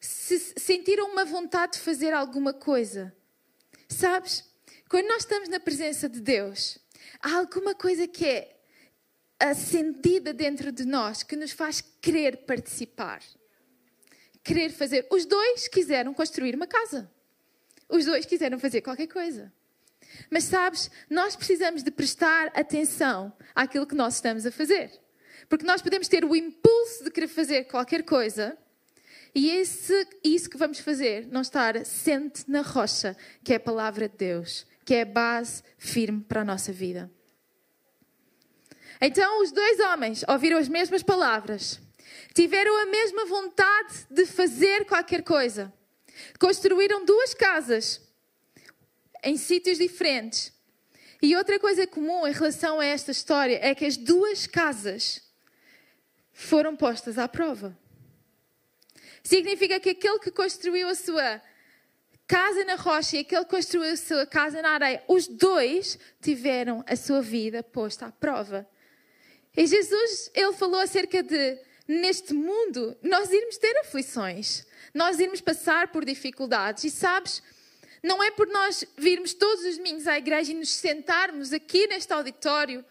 se 0.00 0.38
sentiram 0.58 1.10
uma 1.10 1.24
vontade 1.24 1.74
de 1.74 1.80
fazer 1.80 2.14
alguma 2.14 2.52
coisa. 2.52 3.14
Sabes? 3.88 4.44
Quando 4.88 5.08
nós 5.08 5.22
estamos 5.22 5.48
na 5.48 5.60
presença 5.60 6.08
de 6.08 6.20
Deus, 6.20 6.78
há 7.20 7.36
alguma 7.36 7.74
coisa 7.74 8.06
que 8.06 8.24
é 8.24 8.56
acendida 9.38 10.32
dentro 10.32 10.72
de 10.72 10.84
nós 10.84 11.22
que 11.22 11.36
nos 11.36 11.52
faz 11.52 11.80
querer 11.80 12.38
participar, 12.38 13.22
querer 14.42 14.70
fazer. 14.70 15.06
Os 15.10 15.24
dois 15.24 15.68
quiseram 15.68 16.12
construir 16.14 16.54
uma 16.54 16.66
casa. 16.66 17.10
Os 17.88 18.04
dois 18.04 18.26
quiseram 18.26 18.58
fazer 18.58 18.82
qualquer 18.82 19.06
coisa. 19.06 19.52
Mas 20.30 20.44
sabes, 20.44 20.90
nós 21.08 21.36
precisamos 21.36 21.82
de 21.82 21.90
prestar 21.90 22.48
atenção 22.54 23.32
àquilo 23.54 23.86
que 23.86 23.94
nós 23.94 24.14
estamos 24.14 24.46
a 24.46 24.50
fazer. 24.50 24.90
Porque 25.48 25.64
nós 25.64 25.80
podemos 25.80 26.08
ter 26.08 26.24
o 26.24 26.36
impulso 26.36 27.04
de 27.04 27.10
querer 27.10 27.28
fazer 27.28 27.64
qualquer 27.64 28.02
coisa 28.02 28.56
e 29.34 29.50
esse, 29.50 30.06
isso 30.24 30.48
que 30.50 30.56
vamos 30.56 30.80
fazer 30.80 31.26
não 31.30 31.42
estar 31.42 31.76
assente 31.76 32.44
na 32.48 32.62
rocha, 32.62 33.16
que 33.44 33.52
é 33.52 33.56
a 33.56 33.60
palavra 33.60 34.08
de 34.08 34.16
Deus, 34.16 34.66
que 34.84 34.94
é 34.94 35.02
a 35.02 35.06
base 35.06 35.62
firme 35.76 36.22
para 36.22 36.40
a 36.40 36.44
nossa 36.44 36.72
vida. 36.72 37.10
Então 39.00 39.42
os 39.42 39.52
dois 39.52 39.78
homens 39.78 40.24
ouviram 40.28 40.58
as 40.58 40.68
mesmas 40.68 41.02
palavras, 41.02 41.80
tiveram 42.34 42.76
a 42.82 42.86
mesma 42.86 43.26
vontade 43.26 44.06
de 44.10 44.26
fazer 44.26 44.86
qualquer 44.86 45.22
coisa, 45.22 45.72
construíram 46.38 47.04
duas 47.04 47.32
casas 47.32 48.00
em 49.22 49.36
sítios 49.36 49.78
diferentes. 49.78 50.52
E 51.20 51.34
outra 51.36 51.58
coisa 51.58 51.86
comum 51.86 52.26
em 52.26 52.32
relação 52.32 52.78
a 52.78 52.84
esta 52.84 53.10
história 53.10 53.58
é 53.62 53.74
que 53.74 53.84
as 53.84 53.96
duas 53.96 54.46
casas 54.46 55.20
foram 56.32 56.76
postas 56.76 57.18
à 57.18 57.26
prova. 57.26 57.76
Significa 59.22 59.80
que 59.80 59.90
aquele 59.90 60.20
que 60.20 60.30
construiu 60.30 60.88
a 60.88 60.94
sua 60.94 61.42
casa 62.26 62.64
na 62.64 62.76
rocha 62.76 63.16
e 63.16 63.20
aquele 63.20 63.44
que 63.44 63.50
construiu 63.50 63.92
a 63.92 63.96
sua 63.96 64.26
casa 64.26 64.62
na 64.62 64.70
areia, 64.70 65.02
os 65.08 65.26
dois 65.26 65.98
tiveram 66.22 66.84
a 66.86 66.94
sua 66.94 67.20
vida 67.20 67.62
posta 67.62 68.06
à 68.06 68.12
prova. 68.12 68.68
E 69.56 69.66
Jesus, 69.66 70.30
ele 70.34 70.52
falou 70.52 70.80
acerca 70.80 71.22
de 71.22 71.58
neste 71.88 72.34
mundo 72.34 72.96
nós 73.02 73.32
irmos 73.32 73.56
ter 73.56 73.76
aflições, 73.78 74.64
nós 74.94 75.18
irmos 75.18 75.40
passar 75.40 75.88
por 75.88 76.04
dificuldades. 76.04 76.84
E 76.84 76.90
sabes, 76.90 77.42
não 78.02 78.22
é 78.22 78.30
por 78.30 78.46
nós 78.48 78.84
virmos 78.96 79.34
todos 79.34 79.64
os 79.64 79.76
domingos 79.76 80.06
à 80.06 80.16
igreja 80.16 80.52
e 80.52 80.54
nos 80.54 80.70
sentarmos 80.70 81.52
aqui 81.52 81.86
neste 81.86 82.12
auditório 82.12 82.84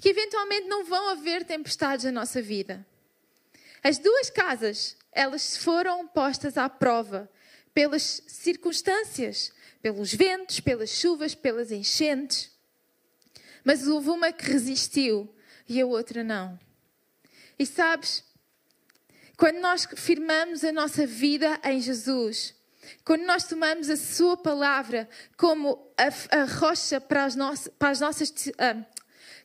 que 0.00 0.08
eventualmente 0.08 0.66
não 0.66 0.84
vão 0.84 1.08
haver 1.08 1.44
tempestades 1.44 2.04
na 2.04 2.12
nossa 2.12 2.40
vida. 2.40 2.86
As 3.82 3.98
duas 3.98 4.30
casas, 4.30 4.96
elas 5.12 5.56
foram 5.56 6.06
postas 6.06 6.56
à 6.56 6.68
prova 6.68 7.30
pelas 7.72 8.22
circunstâncias, 8.26 9.52
pelos 9.80 10.12
ventos, 10.12 10.60
pelas 10.60 10.90
chuvas, 10.90 11.34
pelas 11.34 11.70
enchentes. 11.70 12.50
Mas 13.64 13.86
houve 13.86 14.10
uma 14.10 14.32
que 14.32 14.50
resistiu 14.50 15.32
e 15.68 15.80
a 15.80 15.86
outra 15.86 16.24
não. 16.24 16.58
E 17.58 17.66
sabes, 17.66 18.24
quando 19.36 19.60
nós 19.60 19.86
firmamos 19.96 20.64
a 20.64 20.72
nossa 20.72 21.06
vida 21.06 21.60
em 21.64 21.80
Jesus, 21.80 22.54
quando 23.04 23.22
nós 23.22 23.44
tomamos 23.44 23.90
a 23.90 23.96
Sua 23.96 24.36
palavra 24.36 25.08
como 25.36 25.92
a, 25.96 26.40
a 26.40 26.44
rocha 26.44 27.00
para 27.00 27.24
as, 27.24 27.34
nossas, 27.34 27.72
para 27.78 27.90
as 27.90 28.00
nossas. 28.00 28.30
Uh, 28.30 28.84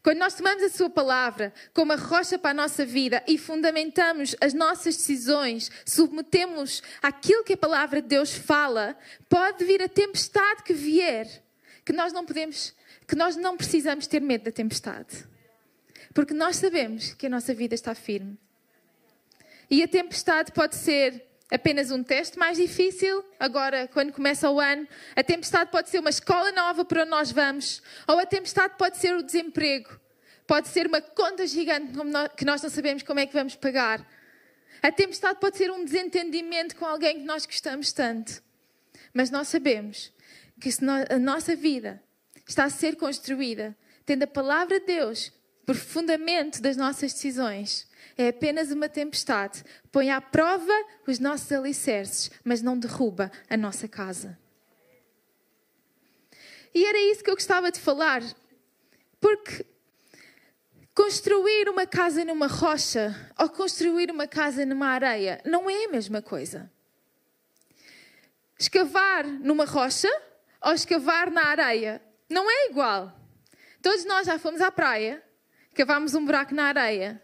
quando 0.03 0.17
nós 0.17 0.33
tomamos 0.33 0.61
a 0.63 0.69
Sua 0.69 0.89
palavra 0.89 1.53
como 1.73 1.93
a 1.93 1.95
rocha 1.95 2.37
para 2.37 2.51
a 2.51 2.53
nossa 2.53 2.85
vida 2.85 3.23
e 3.25 3.37
fundamentamos 3.37 4.35
as 4.41 4.53
nossas 4.53 4.97
decisões, 4.97 5.71
submetemos 5.85 6.83
aquilo 7.01 7.43
que 7.43 7.53
a 7.53 7.57
palavra 7.57 8.01
de 8.01 8.09
Deus 8.09 8.33
fala, 8.33 8.97
pode 9.29 9.63
vir 9.63 9.81
a 9.81 9.87
tempestade 9.87 10.63
que 10.63 10.73
vier, 10.73 11.43
que 11.85 11.93
nós 11.93 12.11
não 12.11 12.25
podemos, 12.25 12.75
que 13.07 13.15
nós 13.15 13.37
não 13.37 13.55
precisamos 13.55 14.05
ter 14.05 14.21
medo 14.21 14.43
da 14.43 14.51
tempestade. 14.51 15.25
Porque 16.13 16.33
nós 16.33 16.57
sabemos 16.57 17.13
que 17.13 17.25
a 17.25 17.29
nossa 17.29 17.53
vida 17.53 17.73
está 17.73 17.95
firme. 17.95 18.37
E 19.69 19.81
a 19.81 19.87
tempestade 19.87 20.51
pode 20.51 20.75
ser 20.75 21.25
apenas 21.51 21.91
um 21.91 22.03
teste 22.03 22.37
mais 22.37 22.57
difícil, 22.57 23.23
agora 23.39 23.87
quando 23.87 24.11
começa 24.11 24.49
o 24.49 24.59
ano. 24.59 24.87
A 25.15 25.23
tempestade 25.23 25.71
pode 25.71 25.89
ser 25.89 25.99
uma 25.99 26.09
escola 26.09 26.51
nova 26.51 26.83
para 26.85 27.01
onde 27.01 27.11
nós 27.11 27.31
vamos, 27.31 27.81
ou 28.07 28.19
a 28.19 28.25
tempestade 28.25 28.75
pode 28.77 28.97
ser 28.97 29.15
o 29.15 29.23
desemprego, 29.23 29.99
pode 30.47 30.67
ser 30.67 30.87
uma 30.87 31.01
conta 31.01 31.45
gigante 31.47 31.93
que 32.35 32.45
nós 32.45 32.61
não 32.61 32.69
sabemos 32.69 33.03
como 33.03 33.19
é 33.19 33.25
que 33.25 33.33
vamos 33.33 33.55
pagar. 33.55 34.05
A 34.81 34.91
tempestade 34.91 35.39
pode 35.39 35.57
ser 35.57 35.71
um 35.71 35.85
desentendimento 35.85 36.75
com 36.75 36.85
alguém 36.85 37.19
que 37.19 37.25
nós 37.25 37.45
gostamos 37.45 37.93
tanto. 37.93 38.43
Mas 39.13 39.29
nós 39.29 39.47
sabemos 39.47 40.11
que 40.59 40.69
a 41.09 41.19
nossa 41.19 41.55
vida 41.55 42.03
está 42.47 42.65
a 42.65 42.69
ser 42.69 42.95
construída 42.97 43.75
tendo 44.05 44.23
a 44.23 44.27
palavra 44.27 44.79
de 44.79 44.85
Deus 44.85 45.31
por 45.65 45.75
fundamento 45.75 46.61
das 46.61 46.75
nossas 46.75 47.13
decisões, 47.13 47.87
é 48.17 48.29
apenas 48.29 48.71
uma 48.71 48.87
tempestade. 48.89 49.63
Põe 49.91 50.11
à 50.11 50.21
prova 50.21 50.73
os 51.07 51.19
nossos 51.19 51.51
alicerces, 51.51 52.31
mas 52.43 52.61
não 52.61 52.77
derruba 52.77 53.31
a 53.49 53.57
nossa 53.57 53.87
casa. 53.87 54.37
E 56.73 56.85
era 56.85 56.99
isso 57.11 57.23
que 57.23 57.29
eu 57.29 57.35
gostava 57.35 57.71
de 57.71 57.79
falar, 57.79 58.23
porque 59.19 59.65
construir 60.95 61.69
uma 61.69 61.85
casa 61.85 62.25
numa 62.25 62.47
rocha 62.47 63.15
ou 63.37 63.49
construir 63.49 64.09
uma 64.09 64.27
casa 64.27 64.65
numa 64.65 64.87
areia 64.87 65.39
não 65.45 65.69
é 65.69 65.85
a 65.85 65.89
mesma 65.89 66.21
coisa. 66.21 66.71
Escavar 68.57 69.25
numa 69.25 69.65
rocha 69.65 70.09
ou 70.61 70.73
escavar 70.73 71.29
na 71.29 71.45
areia 71.45 72.01
não 72.29 72.49
é 72.49 72.69
igual. 72.69 73.13
Todos 73.81 74.05
nós 74.05 74.25
já 74.25 74.39
fomos 74.39 74.61
à 74.61 74.71
praia, 74.71 75.21
cavámos 75.75 76.15
um 76.15 76.25
buraco 76.25 76.55
na 76.55 76.65
areia 76.65 77.21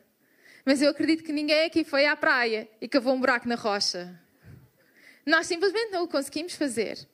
mas 0.70 0.84
eu 0.84 0.92
acredito 0.92 1.24
que 1.24 1.34
ninguém 1.34 1.66
aqui 1.66 1.84
foi 1.84 2.06
à 2.06 2.16
praia 2.16 2.70
e 2.80 2.88
cavou 2.88 3.16
um 3.16 3.20
buraco 3.20 3.48
na 3.48 3.56
rocha. 3.56 4.22
Nós 5.26 5.48
simplesmente 5.48 5.90
não 5.90 6.04
o 6.04 6.08
conseguimos 6.08 6.54
fazer. 6.54 7.10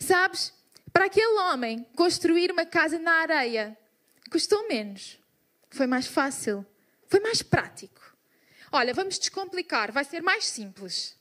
Sabes, 0.00 0.52
para 0.92 1.04
aquele 1.04 1.38
homem 1.42 1.86
construir 1.94 2.50
uma 2.50 2.66
casa 2.66 2.98
na 2.98 3.12
areia 3.20 3.78
custou 4.32 4.66
menos. 4.66 5.16
Foi 5.70 5.86
mais 5.86 6.08
fácil. 6.08 6.66
Foi 7.06 7.20
mais 7.20 7.40
prático. 7.40 8.02
Olha, 8.72 8.92
vamos 8.92 9.16
descomplicar, 9.16 9.92
vai 9.92 10.02
ser 10.02 10.20
mais 10.20 10.44
simples. 10.44 11.16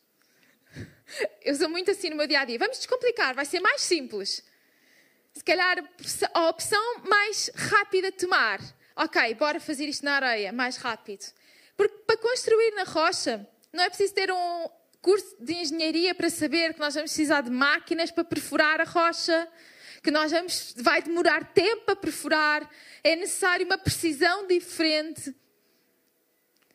Eu 1.46 1.54
sou 1.54 1.70
muito 1.70 1.92
assim 1.92 2.10
no 2.10 2.16
meu 2.16 2.26
dia 2.26 2.40
a 2.40 2.46
dia. 2.46 2.58
Vamos 2.58 2.80
descomplicar, 2.80 3.36
vai 3.36 3.46
ser 3.46 3.60
mais 3.60 3.84
simples. 3.84 4.44
Se 5.32 5.44
calhar 5.44 5.78
a 6.34 6.50
opção 6.50 7.04
mais 7.08 7.52
rápida 7.54 8.10
de 8.10 8.18
tomar 8.18 8.60
ok, 8.96 9.34
bora 9.36 9.60
fazer 9.60 9.86
isto 9.88 10.06
na 10.06 10.16
areia, 10.16 10.52
mais 10.52 10.78
rápido. 10.78 11.26
Porque 11.76 11.96
para 12.06 12.18
construir 12.18 12.72
na 12.72 12.84
rocha, 12.84 13.48
não 13.72 13.84
é 13.84 13.90
preciso 13.90 14.14
ter 14.14 14.32
um 14.32 14.70
curso 15.02 15.36
de 15.40 15.54
engenharia 15.54 16.16
para 16.16 16.30
saber 16.30 16.74
que 16.74 16.80
nós 16.80 16.94
vamos 16.94 17.12
precisar 17.12 17.42
de 17.42 17.50
máquinas 17.50 18.12
para 18.12 18.24
perfurar 18.24 18.80
a 18.80 18.84
rocha, 18.86 19.50
que 20.02 20.12
nós 20.12 20.32
vamos, 20.32 20.74
vai 20.78 21.02
demorar 21.02 21.54
tempo 21.54 21.92
a 21.92 21.96
perfurar, 21.96 22.70
é 23.04 23.16
necessário 23.16 23.66
uma 23.66 23.78
precisão 23.78 24.48
diferente. 24.48 25.36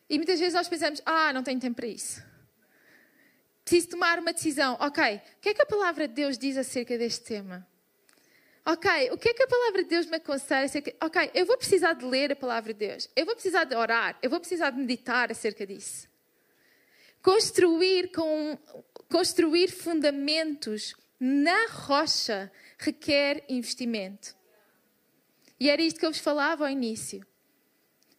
E 0.09 0.17
muitas 0.17 0.39
vezes 0.39 0.55
nós 0.55 0.67
pensamos, 0.67 1.01
ah, 1.05 1.31
não 1.31 1.43
tenho 1.43 1.59
tempo 1.59 1.75
para 1.75 1.87
isso. 1.87 2.23
Preciso 3.63 3.89
tomar 3.89 4.17
uma 4.17 4.33
decisão. 4.33 4.75
Ok, 4.79 5.21
o 5.37 5.41
que 5.41 5.49
é 5.49 5.53
que 5.53 5.61
a 5.61 5.65
palavra 5.65 6.07
de 6.07 6.15
Deus 6.15 6.39
diz 6.39 6.57
acerca 6.57 6.97
deste 6.97 7.23
tema? 7.25 7.68
Ok, 8.65 9.09
o 9.11 9.17
que 9.17 9.29
é 9.29 9.33
que 9.33 9.43
a 9.43 9.47
palavra 9.47 9.83
de 9.83 9.89
Deus 9.89 10.05
me 10.05 10.17
aconselha? 10.17 10.69
Ok, 11.01 11.31
eu 11.33 11.45
vou 11.45 11.57
precisar 11.57 11.93
de 11.93 12.05
ler 12.05 12.31
a 12.31 12.35
palavra 12.35 12.73
de 12.73 12.87
Deus. 12.87 13.09
Eu 13.15 13.25
vou 13.25 13.33
precisar 13.33 13.63
de 13.63 13.75
orar. 13.75 14.17
Eu 14.21 14.29
vou 14.29 14.39
precisar 14.39 14.69
de 14.69 14.77
meditar 14.77 15.31
acerca 15.31 15.65
disso. 15.65 16.07
Construir, 17.21 18.11
com, 18.11 18.57
construir 19.09 19.69
fundamentos 19.69 20.93
na 21.19 21.67
rocha 21.67 22.51
requer 22.77 23.43
investimento. 23.49 24.35
E 25.59 25.69
era 25.69 25.81
isto 25.81 25.99
que 25.99 26.05
eu 26.05 26.11
vos 26.11 26.19
falava 26.19 26.65
ao 26.65 26.69
início. 26.69 27.25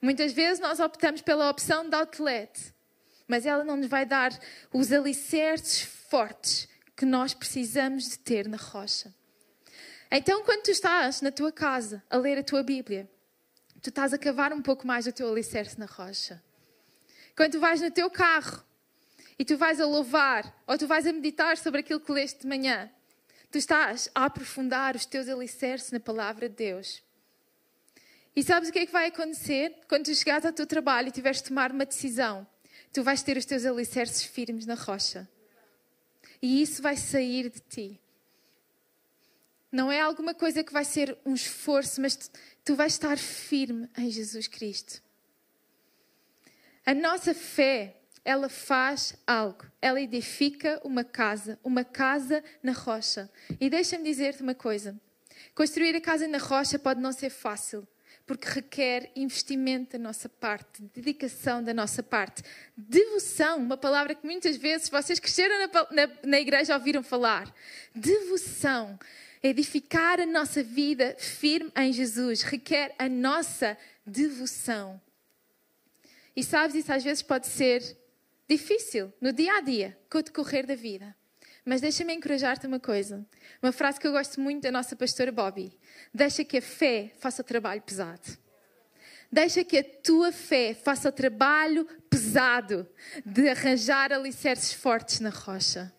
Muitas 0.02 0.32
vezes 0.32 0.60
nós 0.60 0.80
optamos 0.80 1.22
pela 1.22 1.48
opção 1.48 1.88
de 1.88 1.94
outlet, 1.94 2.74
mas 3.26 3.46
ela 3.46 3.64
não 3.64 3.76
nos 3.76 3.86
vai 3.86 4.04
dar 4.04 4.38
os 4.72 4.92
alicerces 4.92 5.82
fortes 5.82 6.68
que 6.96 7.06
nós 7.06 7.32
precisamos 7.32 8.10
de 8.10 8.18
ter 8.18 8.48
na 8.48 8.56
rocha. 8.56 9.14
Então, 10.10 10.42
quando 10.42 10.64
tu 10.64 10.72
estás 10.72 11.20
na 11.20 11.30
tua 11.30 11.52
casa 11.52 12.02
a 12.10 12.16
ler 12.16 12.38
a 12.38 12.42
tua 12.42 12.64
Bíblia, 12.64 13.08
tu 13.80 13.90
estás 13.90 14.12
a 14.12 14.18
cavar 14.18 14.52
um 14.52 14.60
pouco 14.60 14.84
mais 14.84 15.06
o 15.06 15.12
teu 15.12 15.30
alicerce 15.30 15.78
na 15.78 15.86
rocha. 15.86 16.42
Quando 17.36 17.52
tu 17.52 17.60
vais 17.60 17.80
no 17.80 17.92
teu 17.92 18.10
carro 18.10 18.64
e 19.38 19.44
tu 19.44 19.56
vais 19.56 19.80
a 19.80 19.86
louvar 19.86 20.52
ou 20.66 20.76
tu 20.76 20.88
vais 20.88 21.06
a 21.06 21.12
meditar 21.12 21.56
sobre 21.56 21.80
aquilo 21.80 22.00
que 22.00 22.10
leste 22.10 22.40
de 22.40 22.48
manhã, 22.48 22.90
tu 23.52 23.58
estás 23.58 24.10
a 24.12 24.24
aprofundar 24.24 24.96
os 24.96 25.06
teus 25.06 25.28
alicerces 25.28 25.92
na 25.92 26.00
palavra 26.00 26.48
de 26.48 26.56
Deus. 26.56 27.02
E 28.34 28.42
sabes 28.42 28.68
o 28.68 28.72
que 28.72 28.80
é 28.80 28.86
que 28.86 28.92
vai 28.92 29.06
acontecer? 29.06 29.76
Quando 29.88 30.06
tu 30.06 30.14
chegares 30.14 30.44
ao 30.44 30.52
teu 30.52 30.66
trabalho 30.66 31.08
e 31.08 31.12
tiveres 31.12 31.38
de 31.38 31.48
tomar 31.48 31.70
uma 31.70 31.86
decisão, 31.86 32.44
tu 32.92 33.04
vais 33.04 33.22
ter 33.22 33.36
os 33.36 33.44
teus 33.44 33.64
alicerces 33.64 34.24
firmes 34.24 34.66
na 34.66 34.74
rocha. 34.74 35.28
E 36.42 36.62
isso 36.62 36.82
vai 36.82 36.96
sair 36.96 37.48
de 37.48 37.60
ti. 37.60 38.00
Não 39.72 39.90
é 39.90 40.00
alguma 40.00 40.34
coisa 40.34 40.64
que 40.64 40.72
vai 40.72 40.84
ser 40.84 41.16
um 41.24 41.34
esforço, 41.34 42.00
mas 42.00 42.16
tu, 42.16 42.30
tu 42.64 42.74
vais 42.74 42.92
estar 42.92 43.16
firme 43.16 43.88
em 43.96 44.10
Jesus 44.10 44.48
Cristo. 44.48 45.00
A 46.84 46.92
nossa 46.92 47.32
fé, 47.32 47.96
ela 48.24 48.48
faz 48.48 49.14
algo. 49.24 49.64
Ela 49.80 50.00
edifica 50.00 50.80
uma 50.82 51.04
casa, 51.04 51.58
uma 51.62 51.84
casa 51.84 52.42
na 52.62 52.72
rocha. 52.72 53.30
E 53.60 53.70
deixa-me 53.70 54.02
dizer-te 54.02 54.42
uma 54.42 54.54
coisa: 54.54 54.98
construir 55.54 55.94
a 55.94 56.00
casa 56.00 56.26
na 56.26 56.38
rocha 56.38 56.76
pode 56.76 57.00
não 57.00 57.12
ser 57.12 57.30
fácil, 57.30 57.86
porque 58.26 58.48
requer 58.48 59.12
investimento 59.14 59.92
da 59.92 60.02
nossa 60.02 60.28
parte, 60.28 60.82
dedicação 60.94 61.62
da 61.62 61.72
nossa 61.72 62.02
parte, 62.02 62.42
devoção, 62.76 63.58
uma 63.58 63.76
palavra 63.76 64.16
que 64.16 64.26
muitas 64.26 64.56
vezes 64.56 64.88
vocês 64.88 65.20
cresceram 65.20 65.58
na, 65.58 66.06
na, 66.06 66.12
na 66.24 66.40
igreja 66.40 66.74
ouviram 66.74 67.04
falar. 67.04 67.54
Devoção 67.94 68.98
edificar 69.42 70.20
a 70.20 70.26
nossa 70.26 70.62
vida 70.62 71.16
firme 71.18 71.72
em 71.76 71.92
Jesus 71.92 72.42
requer 72.42 72.94
a 72.98 73.08
nossa 73.08 73.76
devoção. 74.06 75.00
E 76.36 76.44
sabes, 76.44 76.74
isso 76.74 76.92
às 76.92 77.02
vezes 77.02 77.22
pode 77.22 77.46
ser 77.46 77.96
difícil 78.48 79.12
no 79.20 79.32
dia 79.32 79.56
a 79.56 79.60
dia, 79.60 79.98
com 80.10 80.18
o 80.18 80.22
decorrer 80.22 80.66
da 80.66 80.74
vida. 80.74 81.14
Mas 81.64 81.80
deixa-me 81.80 82.14
encorajar-te 82.14 82.66
uma 82.66 82.80
coisa. 82.80 83.26
Uma 83.62 83.72
frase 83.72 84.00
que 84.00 84.06
eu 84.06 84.12
gosto 84.12 84.40
muito 84.40 84.62
da 84.62 84.72
nossa 84.72 84.96
pastora 84.96 85.30
Bobby. 85.30 85.72
Deixa 86.12 86.44
que 86.44 86.58
a 86.58 86.62
fé 86.62 87.12
faça 87.18 87.42
o 87.42 87.44
trabalho 87.44 87.82
pesado. 87.82 88.38
Deixa 89.30 89.62
que 89.62 89.78
a 89.78 89.84
tua 89.84 90.32
fé 90.32 90.74
faça 90.74 91.08
o 91.08 91.12
trabalho 91.12 91.86
pesado 92.08 92.88
de 93.24 93.48
arranjar 93.48 94.12
alicerces 94.12 94.72
fortes 94.72 95.20
na 95.20 95.30
rocha. 95.30 95.92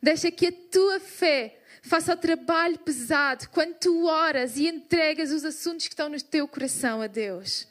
Deixa 0.00 0.30
que 0.30 0.46
a 0.46 0.52
tua 0.70 1.00
fé 1.00 1.61
faça 1.82 2.14
o 2.14 2.16
trabalho 2.16 2.78
pesado 2.78 3.48
quando 3.50 3.74
tu 3.74 4.06
oras 4.06 4.56
e 4.56 4.68
entregas 4.68 5.32
os 5.32 5.44
assuntos 5.44 5.86
que 5.86 5.92
estão 5.92 6.08
no 6.08 6.22
teu 6.22 6.46
coração 6.46 7.02
a 7.02 7.08
Deus. 7.08 7.66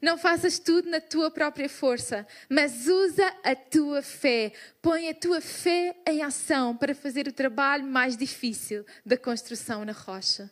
Não 0.00 0.18
faças 0.18 0.58
tudo 0.58 0.88
na 0.88 1.00
tua 1.00 1.30
própria 1.30 1.68
força, 1.68 2.26
mas 2.48 2.86
usa 2.86 3.26
a 3.42 3.54
tua 3.54 4.02
fé. 4.02 4.52
Põe 4.82 5.08
a 5.08 5.14
tua 5.14 5.40
fé 5.40 5.96
em 6.06 6.22
ação 6.22 6.76
para 6.76 6.94
fazer 6.94 7.26
o 7.26 7.32
trabalho 7.32 7.84
mais 7.84 8.16
difícil 8.16 8.84
da 9.04 9.16
construção 9.16 9.84
na 9.84 9.92
rocha. 9.92 10.50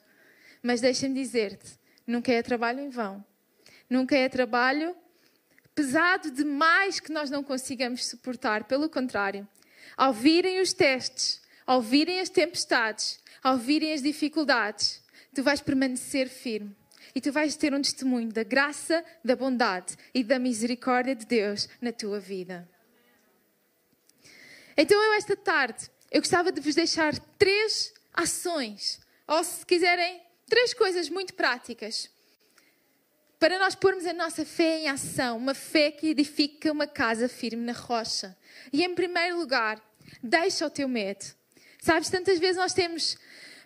Mas 0.63 0.81
deixa-me 0.81 1.15
dizer-te: 1.15 1.79
nunca 2.07 2.33
é 2.33 2.43
trabalho 2.43 2.81
em 2.81 2.89
vão. 2.89 3.25
Nunca 3.91 4.17
é 4.17 4.29
trabalho 4.29 4.97
pesado 5.75 6.31
demais 6.31 6.99
que 6.99 7.13
nós 7.13 7.31
não 7.31 7.45
consigamos 7.45 8.07
suportar. 8.07 8.65
Pelo 8.65 8.89
contrário, 8.89 9.47
ao 9.97 10.13
virem 10.15 10.61
os 10.61 10.73
testes, 10.73 11.42
ao 11.67 11.81
virem 11.81 12.21
as 12.21 12.29
tempestades, 12.29 13.21
ao 13.43 13.57
virem 13.57 13.93
as 13.93 14.03
dificuldades, 14.03 15.03
tu 15.35 15.43
vais 15.43 15.61
permanecer 15.61 16.29
firme. 16.29 16.77
E 17.15 17.21
tu 17.21 17.31
vais 17.31 17.57
ter 17.57 17.75
um 17.75 17.83
testemunho 17.83 18.33
da 18.33 18.43
graça, 18.43 19.05
da 19.25 19.37
bondade 19.37 19.97
e 20.15 20.25
da 20.25 20.39
misericórdia 20.39 21.15
de 21.15 21.27
Deus 21.27 21.69
na 21.81 21.93
tua 21.93 22.19
vida. 22.19 22.69
Então, 24.77 24.99
eu, 25.03 25.13
esta 25.15 25.37
tarde, 25.37 25.91
eu 26.11 26.21
gostava 26.21 26.51
de 26.51 26.61
vos 26.61 26.75
deixar 26.75 27.19
três 27.39 27.93
ações, 28.15 29.01
ou 29.27 29.45
se 29.45 29.65
quiserem, 29.67 30.23
três 30.49 30.73
coisas 30.73 31.11
muito 31.11 31.35
práticas, 31.35 32.11
para 33.39 33.59
nós 33.59 33.75
pormos 33.75 34.07
a 34.07 34.13
nossa 34.13 34.45
fé 34.45 34.79
em 34.79 34.89
ação, 34.89 35.37
uma 35.37 35.53
fé 35.53 35.91
que 35.91 36.07
edifica 36.07 36.71
uma 36.71 36.87
casa 36.87 37.29
firme 37.29 37.65
na 37.65 37.73
rocha. 37.73 38.37
E, 38.73 38.85
em 38.85 38.95
primeiro 38.95 39.37
lugar, 39.37 39.83
deixa 40.23 40.65
o 40.65 40.71
teu 40.71 40.89
medo. 40.89 41.25
Sabes, 41.83 42.09
tantas 42.09 42.39
vezes 42.39 42.57
nós 42.57 42.73
temos 42.73 43.17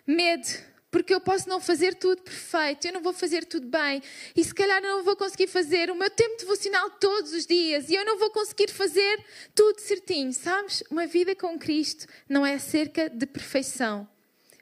medo 0.05 0.47
porque 0.89 1.13
eu 1.13 1.21
posso 1.21 1.47
não 1.47 1.59
fazer 1.61 1.93
tudo 1.93 2.23
perfeito, 2.23 2.87
eu 2.87 2.93
não 2.93 3.01
vou 3.01 3.13
fazer 3.13 3.45
tudo 3.45 3.67
bem, 3.67 4.01
e 4.35 4.43
se 4.43 4.55
calhar 4.55 4.81
eu 4.83 4.97
não 4.97 5.03
vou 5.03 5.15
conseguir 5.15 5.45
fazer 5.45 5.91
o 5.91 5.95
meu 5.95 6.09
tempo 6.09 6.35
devocional 6.39 6.89
todos 6.89 7.31
os 7.31 7.45
dias, 7.45 7.89
e 7.89 7.93
eu 7.93 8.03
não 8.03 8.17
vou 8.17 8.31
conseguir 8.31 8.71
fazer 8.71 9.23
tudo 9.53 9.79
certinho, 9.79 10.33
sabes? 10.33 10.81
Uma 10.89 11.05
vida 11.05 11.35
com 11.35 11.59
Cristo 11.59 12.07
não 12.27 12.43
é 12.43 12.55
acerca 12.55 13.07
de 13.07 13.27
perfeição, 13.27 14.09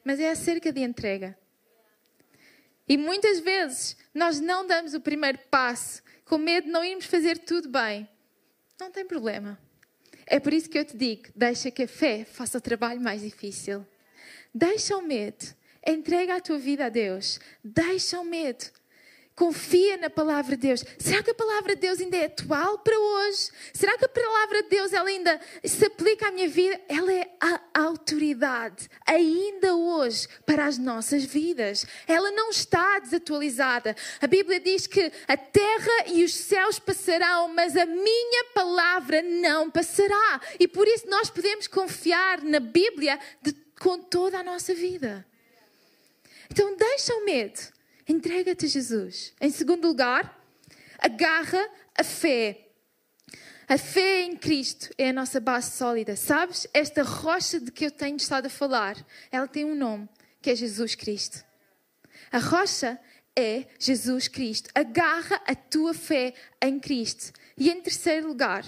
mas 0.04 0.20
é 0.20 0.30
acerca 0.30 0.74
de 0.74 0.82
entrega. 0.82 1.38
E 2.90 2.98
muitas 2.98 3.40
vezes 3.40 3.96
nós 4.14 4.42
não 4.42 4.68
damos 4.68 4.94
o 4.94 5.00
primeiro 5.00 5.40
passo 5.50 6.04
com 6.26 6.38
medo 6.38 6.66
de 6.66 6.72
não 6.74 6.84
irmos 6.84 7.06
fazer 7.06 7.38
tudo 7.38 7.70
bem. 7.70 8.06
Não 8.78 8.92
tem 8.92 9.06
problema. 9.06 9.58
É 10.28 10.40
por 10.40 10.54
isso 10.54 10.70
que 10.70 10.78
eu 10.78 10.86
te 10.86 10.98
digo: 10.98 11.24
deixa 11.36 11.72
que 11.72 11.84
a 11.84 11.88
fé 11.88 12.26
faça 12.26 12.58
o 12.58 12.62
trabalho 12.62 13.02
mais 13.02 13.22
difícil. 13.22 13.86
Deixa 14.54 14.98
o 14.98 15.02
medo. 15.02 15.46
Entrega 15.86 16.38
a 16.38 16.42
tua 16.42 16.58
vida 16.58 16.86
a 16.86 16.90
Deus. 16.90 17.40
Deixa 17.64 18.20
o 18.20 18.26
medo. 18.26 18.66
Confia 19.36 19.98
na 19.98 20.10
palavra 20.10 20.56
de 20.56 20.68
Deus. 20.68 20.86
Será 20.98 21.22
que 21.22 21.32
a 21.32 21.36
palavra 21.36 21.76
de 21.76 21.82
Deus 21.82 22.00
ainda 22.00 22.16
é 22.16 22.26
atual 22.26 22.80
para 22.80 22.98
hoje? 22.98 23.50
Será 23.74 23.98
que 23.98 24.06
a 24.06 24.10
palavra 24.10 24.64
de 24.64 24.70
Deus 24.70 24.94
ela 24.94 25.10
ainda 25.10 25.42
se 25.62 25.86
aplica 25.86 26.30
à 26.30 26.32
minha 26.32 26.48
vida? 26.48 26.80
Ela 26.88 27.12
é 27.12 27.30
a 27.42 27.60
autoridade 27.82 28.90
ainda 29.06 29.76
hoje 29.76 30.26
para 30.46 30.66
as 30.66 30.78
nossas 30.78 31.26
vidas. 31.26 31.86
Ela 32.08 32.32
não 32.32 32.50
está 32.50 32.98
desatualizada. 33.00 33.94
A 34.22 34.28
Bíblia 34.28 34.58
diz 34.58 34.88
que 34.88 35.12
a 35.28 35.36
terra 35.36 36.06
e 36.08 36.24
os 36.24 36.34
céus 36.34 36.80
passarão, 36.80 37.50
mas 37.50 37.76
a 37.76 37.86
minha 37.86 38.46
palavra 38.54 39.22
não 39.22 39.70
passará. 39.70 40.40
E 40.58 40.66
por 40.66 40.88
isso 40.88 41.10
nós 41.10 41.30
podemos 41.30 41.68
confiar 41.68 42.42
na 42.42 42.62
Bíblia 42.62 43.20
de, 43.42 43.52
com 43.82 44.00
toda 44.00 44.40
a 44.40 44.44
nossa 44.44 44.74
vida. 44.74 45.26
Então 46.50 46.74
deixa 46.78 47.14
o 47.16 47.26
medo 47.26 47.75
Entrega-te 48.08 48.66
a 48.66 48.70
Jesus. 48.70 49.34
Em 49.42 49.50
segundo 49.50 49.88
lugar, 49.88 50.40
agarra 51.00 51.70
a 51.98 52.04
fé. 52.04 52.70
A 53.68 53.80
fé 53.80 54.22
em 54.22 54.38
Cristo 54.38 54.90
é 54.96 55.10
a 55.10 55.14
nossa 55.14 55.40
base 55.40 55.72
sólida. 55.72 56.16
Sabes? 56.16 56.68
Esta 56.72 57.02
rocha 57.02 57.60
de 57.60 57.72
que 57.72 57.86
eu 57.86 57.92
tenho 57.92 58.18
estado 58.18 58.46
a 58.46 58.50
falar, 58.50 58.96
ela 59.32 59.48
tem 59.48 59.66
um 59.66 59.76
nome, 59.76 60.08
que 60.40 60.52
é 60.52 60.56
Jesus 60.56 60.94
Cristo. 60.94 61.44
A 62.32 62.38
rocha 62.38 63.00
é 63.36 63.66
Jesus 63.80 64.28
Cristo. 64.28 64.70
Agarra 64.76 65.42
a 65.48 65.56
tua 65.56 65.96
fé 65.96 66.36
em 66.62 66.80
Cristo. 66.80 67.34
E 67.58 67.72
em 67.72 67.82
terceiro 67.82 68.28
lugar, 68.28 68.64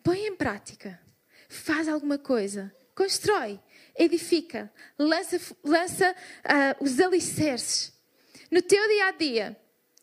põe 0.00 0.26
em 0.26 0.36
prática. 0.36 1.00
Faz 1.48 1.88
alguma 1.88 2.18
coisa. 2.18 2.72
Constrói. 2.94 3.60
Edifica. 3.96 4.72
Lança, 4.96 5.40
lança 5.64 6.12
uh, 6.12 6.84
os 6.84 7.00
alicerces 7.00 7.93
no 8.50 8.62
teu 8.62 8.86
dia 8.88 9.06
a 9.06 9.10
dia. 9.12 9.56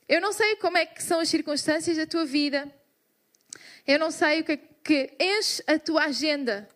Eu 0.08 0.20
não 0.20 0.34
sei 0.34 0.56
como 0.58 0.78
é 0.78 0.86
que 0.86 1.02
são 1.02 1.20
as 1.20 1.30
circunstâncias 1.30 1.98
da 1.98 2.06
tua 2.06 2.26
vida. 2.26 2.70
Eu 3.88 3.98
não 3.98 4.12
sei 4.12 4.42
o 4.42 4.44
que, 4.44 4.52
é 4.52 4.58
que 4.58 5.16
enche 5.20 5.64
a 5.66 5.80
tua 5.80 6.06
agenda. 6.06 6.68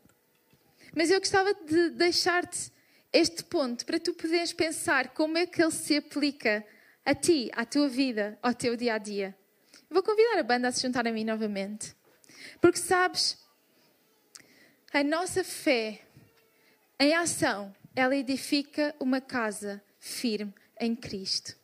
Mas 0.95 1.11
eu 1.11 1.19
gostava 1.19 1.53
de 1.53 1.89
deixar-te 1.89 2.71
este 3.11 3.43
ponto 3.43 3.85
para 3.85 3.99
tu 3.99 4.13
poderes 4.13 4.53
pensar 4.53 5.09
como 5.09 5.37
é 5.37 5.45
que 5.45 5.61
ele 5.61 5.71
se 5.71 5.97
aplica 5.97 6.65
a 7.05 7.13
ti, 7.13 7.51
à 7.53 7.65
tua 7.65 7.87
vida, 7.87 8.39
ao 8.41 8.53
teu 8.53 8.75
dia 8.75 8.95
a 8.95 8.97
dia. 8.97 9.35
Vou 9.89 10.01
convidar 10.01 10.39
a 10.39 10.43
banda 10.43 10.69
a 10.69 10.71
se 10.71 10.81
juntar 10.81 11.05
a 11.07 11.11
mim 11.11 11.23
novamente. 11.23 11.95
Porque 12.61 12.79
sabes, 12.79 13.37
a 14.93 15.03
nossa 15.03 15.43
fé 15.43 16.01
em 16.99 17.13
ação, 17.13 17.75
ela 17.95 18.15
edifica 18.15 18.95
uma 18.99 19.19
casa 19.19 19.83
firme 19.99 20.53
em 20.79 20.95
Cristo. 20.95 21.55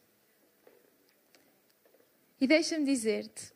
E 2.40 2.48
deixa-me 2.48 2.86
dizer-te: 2.86 3.52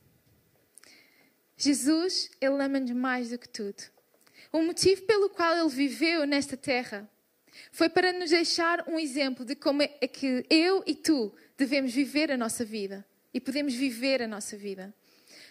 Jesus, 1.57 2.29
Ele 2.39 2.63
ama-nos 2.63 2.91
mais 2.91 3.29
do 3.29 3.39
que 3.39 3.49
tudo. 3.49 3.83
O 4.51 4.61
motivo 4.61 5.03
pelo 5.03 5.29
qual 5.29 5.57
Ele 5.57 5.69
viveu 5.69 6.25
nesta 6.25 6.55
terra 6.55 7.09
foi 7.71 7.89
para 7.89 8.13
nos 8.13 8.29
deixar 8.29 8.87
um 8.87 8.99
exemplo 8.99 9.45
de 9.45 9.55
como 9.55 9.81
é 9.81 9.87
que 10.07 10.45
eu 10.49 10.83
e 10.85 10.93
tu 10.93 11.33
devemos 11.57 11.93
viver 11.93 12.31
a 12.31 12.37
nossa 12.37 12.63
vida 12.63 13.05
e 13.33 13.39
podemos 13.39 13.73
viver 13.73 14.21
a 14.21 14.27
nossa 14.27 14.55
vida. 14.57 14.93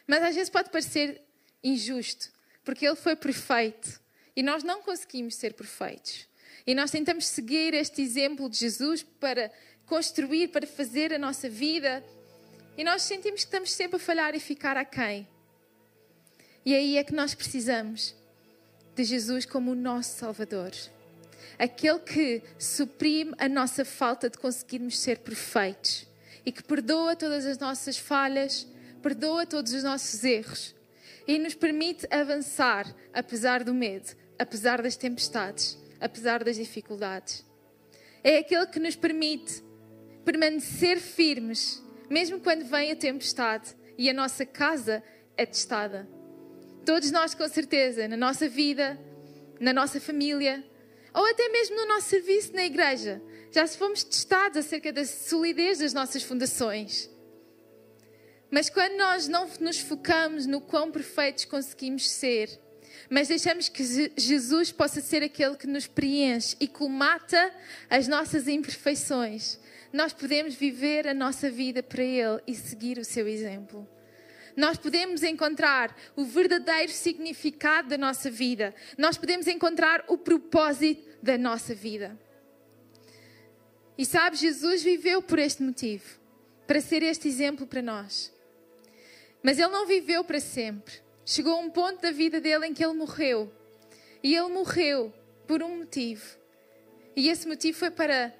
Mas 0.07 0.23
às 0.23 0.35
vezes 0.35 0.51
pode 0.51 0.71
parecer 0.71 1.21
injusto, 1.63 2.31
porque 2.63 2.87
Ele 2.87 2.97
foi 2.97 3.17
perfeito 3.17 4.01
e 4.37 4.43
nós 4.43 4.63
não 4.63 4.83
conseguimos 4.83 5.35
ser 5.35 5.55
perfeitos. 5.55 6.29
E 6.67 6.75
nós 6.75 6.91
tentamos 6.91 7.27
seguir 7.27 7.75
este 7.75 8.01
exemplo 8.01 8.49
de 8.49 8.59
Jesus 8.59 9.03
para 9.03 9.53
construir, 9.87 10.49
para 10.49 10.67
fazer 10.67 11.13
a 11.13 11.19
nossa 11.19 11.49
vida 11.49 12.03
E 12.77 12.83
nós 12.83 13.03
sentimos 13.03 13.41
que 13.41 13.47
estamos 13.47 13.73
sempre 13.73 13.97
a 13.97 14.01
falhar 14.01 14.35
e 14.35 14.41
ficar 14.41 14.77
aquém. 14.77 15.29
E 16.65 16.75
aí 16.75 16.97
é 16.97 17.05
que 17.05 17.15
nós 17.15 17.35
precisamos 17.35 18.15
de 18.95 19.05
Jesus 19.05 19.45
como 19.45 19.73
o 19.73 19.75
nosso 19.75 20.19
Salvador. 20.19 20.73
Aquele 21.59 22.01
que 22.01 22.43
suprime 22.59 23.33
a 23.39 23.49
nossa 23.49 23.85
falta 23.85 24.29
de 24.29 24.39
conseguirmos 24.39 24.99
ser 24.99 25.19
perfeitos 25.19 26.07
e 26.45 26.51
que 26.51 26.63
perdoa 26.63 27.15
todas 27.15 27.47
as 27.47 27.59
nossas 27.59 27.97
falhas, 27.97 28.67
perdoa 29.03 29.47
todos 29.47 29.73
os 29.73 29.83
nossos 29.83 30.25
erros 30.25 30.75
e 31.27 31.39
nos 31.39 31.55
permite 31.55 32.07
avançar 32.11 32.93
apesar 33.13 33.63
do 33.63 33.73
medo, 33.73 34.17
apesar 34.39 34.83
das 34.83 34.97
tempestades, 34.97 35.79
apesar 36.01 36.43
das 36.43 36.57
dificuldades. 36.57 37.45
É 38.23 38.39
aquele 38.39 38.67
que 38.67 38.81
nos 38.81 38.97
permite 38.97 39.63
permanecer 40.25 40.99
firmes 40.99 41.85
mesmo 42.09 42.41
quando 42.41 42.65
vem 42.65 42.93
a 42.93 42.97
tempestade 42.97 43.75
e 43.97 44.11
a 44.11 44.13
nossa 44.13 44.45
casa 44.45 45.03
é 45.37 45.47
testada. 45.47 46.09
Todos 46.85 47.11
nós, 47.11 47.35
com 47.35 47.49
certeza, 47.49 48.07
na 48.07 48.17
nossa 48.17 48.49
vida, 48.49 48.99
na 49.59 49.73
nossa 49.73 50.01
família, 50.01 50.63
ou 51.15 51.25
até 51.27 51.49
mesmo 51.49 51.77
no 51.77 51.87
nosso 51.87 52.11
serviço 52.11 52.53
na 52.53 52.65
igreja, 52.65 53.23
já 53.51 53.67
fomos 53.67 54.05
testados 54.05 54.59
acerca 54.59 54.93
da 54.93 55.05
solidez 55.05 55.79
das 55.79 55.95
nossas 55.95 56.23
fundações. 56.23 57.11
Mas 58.51 58.69
quando 58.69 58.97
nós 58.97 59.27
não 59.27 59.49
nos 59.61 59.79
focamos 59.79 60.47
no 60.47 60.61
quão 60.61 60.91
perfeitos 60.91 61.45
conseguimos 61.45 62.11
ser, 62.11 62.61
mas 63.09 63.29
deixamos 63.29 63.69
que 63.69 64.13
Jesus 64.17 64.71
possa 64.71 65.01
ser 65.01 65.23
aquele 65.23 65.57
que 65.57 65.67
nos 65.67 65.87
preenche 65.87 66.57
e 66.61 66.69
colmata 66.69 67.53
as 67.89 68.07
nossas 68.07 68.47
imperfeições, 68.47 69.59
nós 69.95 70.13
podemos 70.13 70.57
viver 70.57 71.07
a 71.07 71.15
nossa 71.15 71.49
vida 71.49 71.81
para 71.81 72.03
Ele 72.03 72.43
e 72.49 72.55
seguir 72.55 72.99
o 72.99 73.05
seu 73.05 73.29
exemplo. 73.29 73.89
Nós 74.57 74.77
podemos 74.77 75.23
encontrar 75.23 75.97
o 76.17 76.25
verdadeiro 76.25 76.91
significado 76.91 77.91
da 77.91 77.97
nossa 77.97 78.29
vida. 78.29 78.75
Nós 78.99 79.17
podemos 79.17 79.47
encontrar 79.47 80.05
o 80.09 80.19
propósito 80.19 81.09
da 81.23 81.39
nossa 81.39 81.77
vida. 81.77 82.19
E 83.97 84.05
sabe, 84.05 84.37
Jesus 84.37 84.83
viveu 84.83 85.23
por 85.23 85.39
este 85.39 85.63
motivo 85.63 86.19
para 86.67 86.81
ser 86.81 87.05
este 87.05 87.29
exemplo 87.29 87.65
para 87.65 87.81
nós. 87.81 88.33
Mas 89.45 89.61
ele 89.61 89.69
não 89.69 89.87
viveu 89.87 90.25
para 90.25 90.41
sempre. 90.41 90.95
Chegou 91.25 91.61
um 91.61 91.71
ponto 91.71 92.03
da 92.03 92.11
vida 92.11 92.41
dele 92.41 92.67
em 92.67 92.75
que 92.75 92.85
ele 92.85 92.95
morreu. 92.95 93.53
E 94.25 94.35
ele 94.35 94.49
morreu 94.49 95.15
por 95.47 95.63
um 95.63 95.79
motivo. 95.79 96.37
E 97.15 97.29
esse 97.29 97.47
motivo 97.47 97.79
foi 97.79 97.93
para 97.93 98.35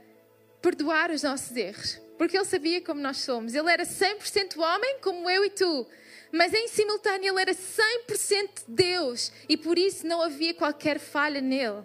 perdoar 0.65 1.11
os 1.11 1.23
nossos 1.23 1.55
erros, 1.55 2.01
porque 2.17 2.39
ele 2.39 2.47
sabia 2.47 2.81
como 2.81 2.99
nós 2.99 3.19
somos. 3.19 3.55
Ele 3.55 3.71
era 3.71 3.85
100% 3.85 4.57
homem, 4.57 4.99
como 5.03 5.29
eu 5.29 5.45
e 5.45 5.51
tu, 5.51 5.87
mas 6.33 6.55
em 6.55 6.69
simultâneo 6.69 7.35
ele 7.35 7.41
era 7.43 7.53
100% 7.53 8.65
Deus 8.67 9.31
e 9.47 9.59
por 9.59 9.79
isso 9.79 10.07
não 10.07 10.23
havia 10.23 10.55
qualquer 10.55 10.99
falha 10.99 11.43
nele. 11.43 11.85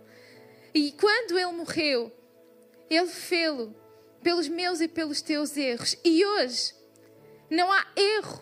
E 0.74 0.94
quando 0.94 1.38
ele 1.38 1.52
morreu, 1.52 2.10
ele 2.90 3.08
fê-lo 3.08 3.76
pelos 4.24 4.48
meus 4.48 4.80
e 4.80 4.88
pelos 4.88 5.22
teus 5.22 5.58
erros. 5.58 5.98
E 6.02 6.26
hoje 6.26 6.74
não 7.50 7.70
há 7.70 7.86
erro 7.98 8.42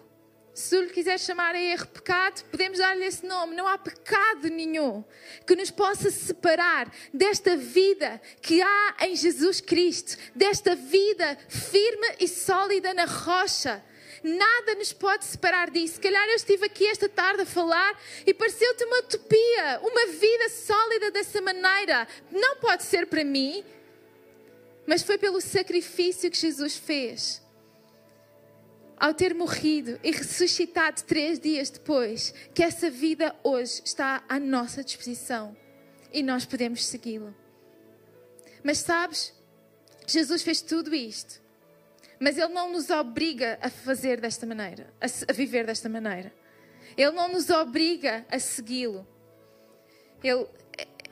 se 0.57 0.81
lhe 0.81 0.89
quiser 0.89 1.19
chamar 1.19 1.53
a 1.53 1.61
erro 1.61 1.85
pecado, 1.85 2.43
podemos 2.45 2.79
dar-lhe 2.79 3.05
esse 3.05 3.23
nome. 3.23 3.55
Não 3.55 3.67
há 3.67 3.77
pecado 3.77 4.49
nenhum 4.49 5.03
que 5.45 5.55
nos 5.55 5.69
possa 5.69 6.09
separar 6.09 6.91
desta 7.13 7.55
vida 7.55 8.19
que 8.41 8.59
há 8.59 8.95
em 9.01 9.15
Jesus 9.15 9.61
Cristo, 9.61 10.17
desta 10.33 10.75
vida 10.75 11.37
firme 11.47 12.07
e 12.19 12.27
sólida 12.27 12.91
na 12.95 13.05
rocha. 13.05 13.83
Nada 14.23 14.73
nos 14.73 14.91
pode 14.91 15.25
separar 15.25 15.69
disso. 15.69 15.93
Se 15.93 16.01
calhar 16.01 16.27
eu 16.27 16.35
estive 16.35 16.65
aqui 16.65 16.87
esta 16.87 17.07
tarde 17.07 17.43
a 17.43 17.45
falar 17.45 17.95
e 18.25 18.33
pareceu-te 18.33 18.83
uma 18.83 18.97
utopia, 19.01 19.79
uma 19.83 20.07
vida 20.07 20.49
sólida 20.49 21.11
dessa 21.11 21.39
maneira. 21.39 22.07
Não 22.31 22.55
pode 22.55 22.81
ser 22.81 23.05
para 23.05 23.23
mim, 23.23 23.63
mas 24.87 25.03
foi 25.03 25.19
pelo 25.19 25.39
sacrifício 25.39 26.31
que 26.31 26.37
Jesus 26.37 26.75
fez 26.75 27.45
ao 28.99 29.13
ter 29.13 29.33
morrido 29.33 29.99
e 30.03 30.11
ressuscitado 30.11 31.03
três 31.03 31.39
dias 31.39 31.69
depois, 31.69 32.33
que 32.53 32.63
essa 32.63 32.89
vida 32.89 33.35
hoje 33.43 33.81
está 33.85 34.23
à 34.27 34.39
nossa 34.39 34.83
disposição 34.83 35.55
e 36.11 36.23
nós 36.23 36.45
podemos 36.45 36.85
segui-lo. 36.85 37.35
Mas 38.63 38.79
sabes, 38.79 39.33
Jesus 40.07 40.41
fez 40.41 40.61
tudo 40.61 40.95
isto, 40.95 41.41
mas 42.19 42.37
Ele 42.37 42.53
não 42.53 42.71
nos 42.71 42.89
obriga 42.89 43.59
a 43.61 43.69
fazer 43.69 44.19
desta 44.19 44.45
maneira, 44.45 44.91
a, 44.99 45.33
viver 45.33 45.65
desta 45.65 45.87
maneira. 45.87 46.33
Ele 46.97 47.11
não 47.11 47.27
nos 47.27 47.49
obriga 47.49 48.25
a 48.29 48.39
segui-lo. 48.39 49.07
Ele, 50.23 50.47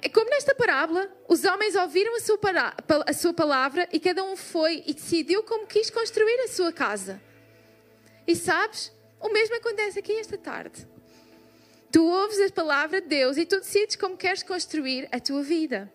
é 0.02 0.10
como 0.10 0.30
nesta 0.32 0.56
parábola, 0.56 1.08
os 1.28 1.44
homens 1.44 1.76
ouviram 1.76 2.16
a 2.16 2.20
sua, 2.20 2.40
a 3.08 3.14
sua 3.14 3.34
palavra 3.34 3.88
e 3.92 4.00
cada 4.00 4.24
um 4.24 4.36
foi 4.36 4.84
e 4.88 4.94
decidiu 4.94 5.44
como 5.44 5.68
quis 5.68 5.92
construir 5.92 6.40
a 6.42 6.48
sua 6.48 6.74
casa. 6.74 7.22
E 8.28 8.36
sabes, 8.36 8.92
o 9.20 9.30
mesmo 9.30 9.56
acontece 9.56 10.00
aqui 10.00 10.14
esta 10.14 10.38
tarde. 10.38 10.88
Tu 11.92 12.04
ouves 12.04 12.40
a 12.42 12.52
palavra 12.52 13.00
de 13.00 13.08
Deus 13.08 13.38
e 13.38 13.46
tu 13.46 13.60
decides 13.60 13.96
como 13.96 14.18
queres 14.18 14.44
construir 14.44 15.08
a 15.12 15.20
tua 15.20 15.42
vida. 15.42 15.92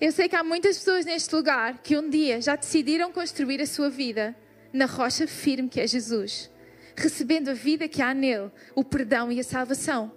Eu 0.00 0.12
sei 0.12 0.28
que 0.28 0.36
há 0.36 0.42
muitas 0.42 0.78
pessoas 0.78 1.04
neste 1.04 1.34
lugar 1.34 1.78
que 1.78 1.96
um 1.96 2.08
dia 2.08 2.40
já 2.40 2.56
decidiram 2.56 3.12
construir 3.12 3.60
a 3.60 3.66
sua 3.66 3.88
vida 3.88 4.36
na 4.72 4.86
rocha 4.86 5.26
firme 5.26 5.68
que 5.68 5.80
é 5.80 5.86
Jesus, 5.86 6.50
recebendo 6.96 7.50
a 7.50 7.54
vida 7.54 7.88
que 7.88 8.02
há 8.02 8.14
nele, 8.14 8.50
o 8.74 8.84
perdão 8.84 9.30
e 9.30 9.38
a 9.38 9.44
salvação. 9.44 10.12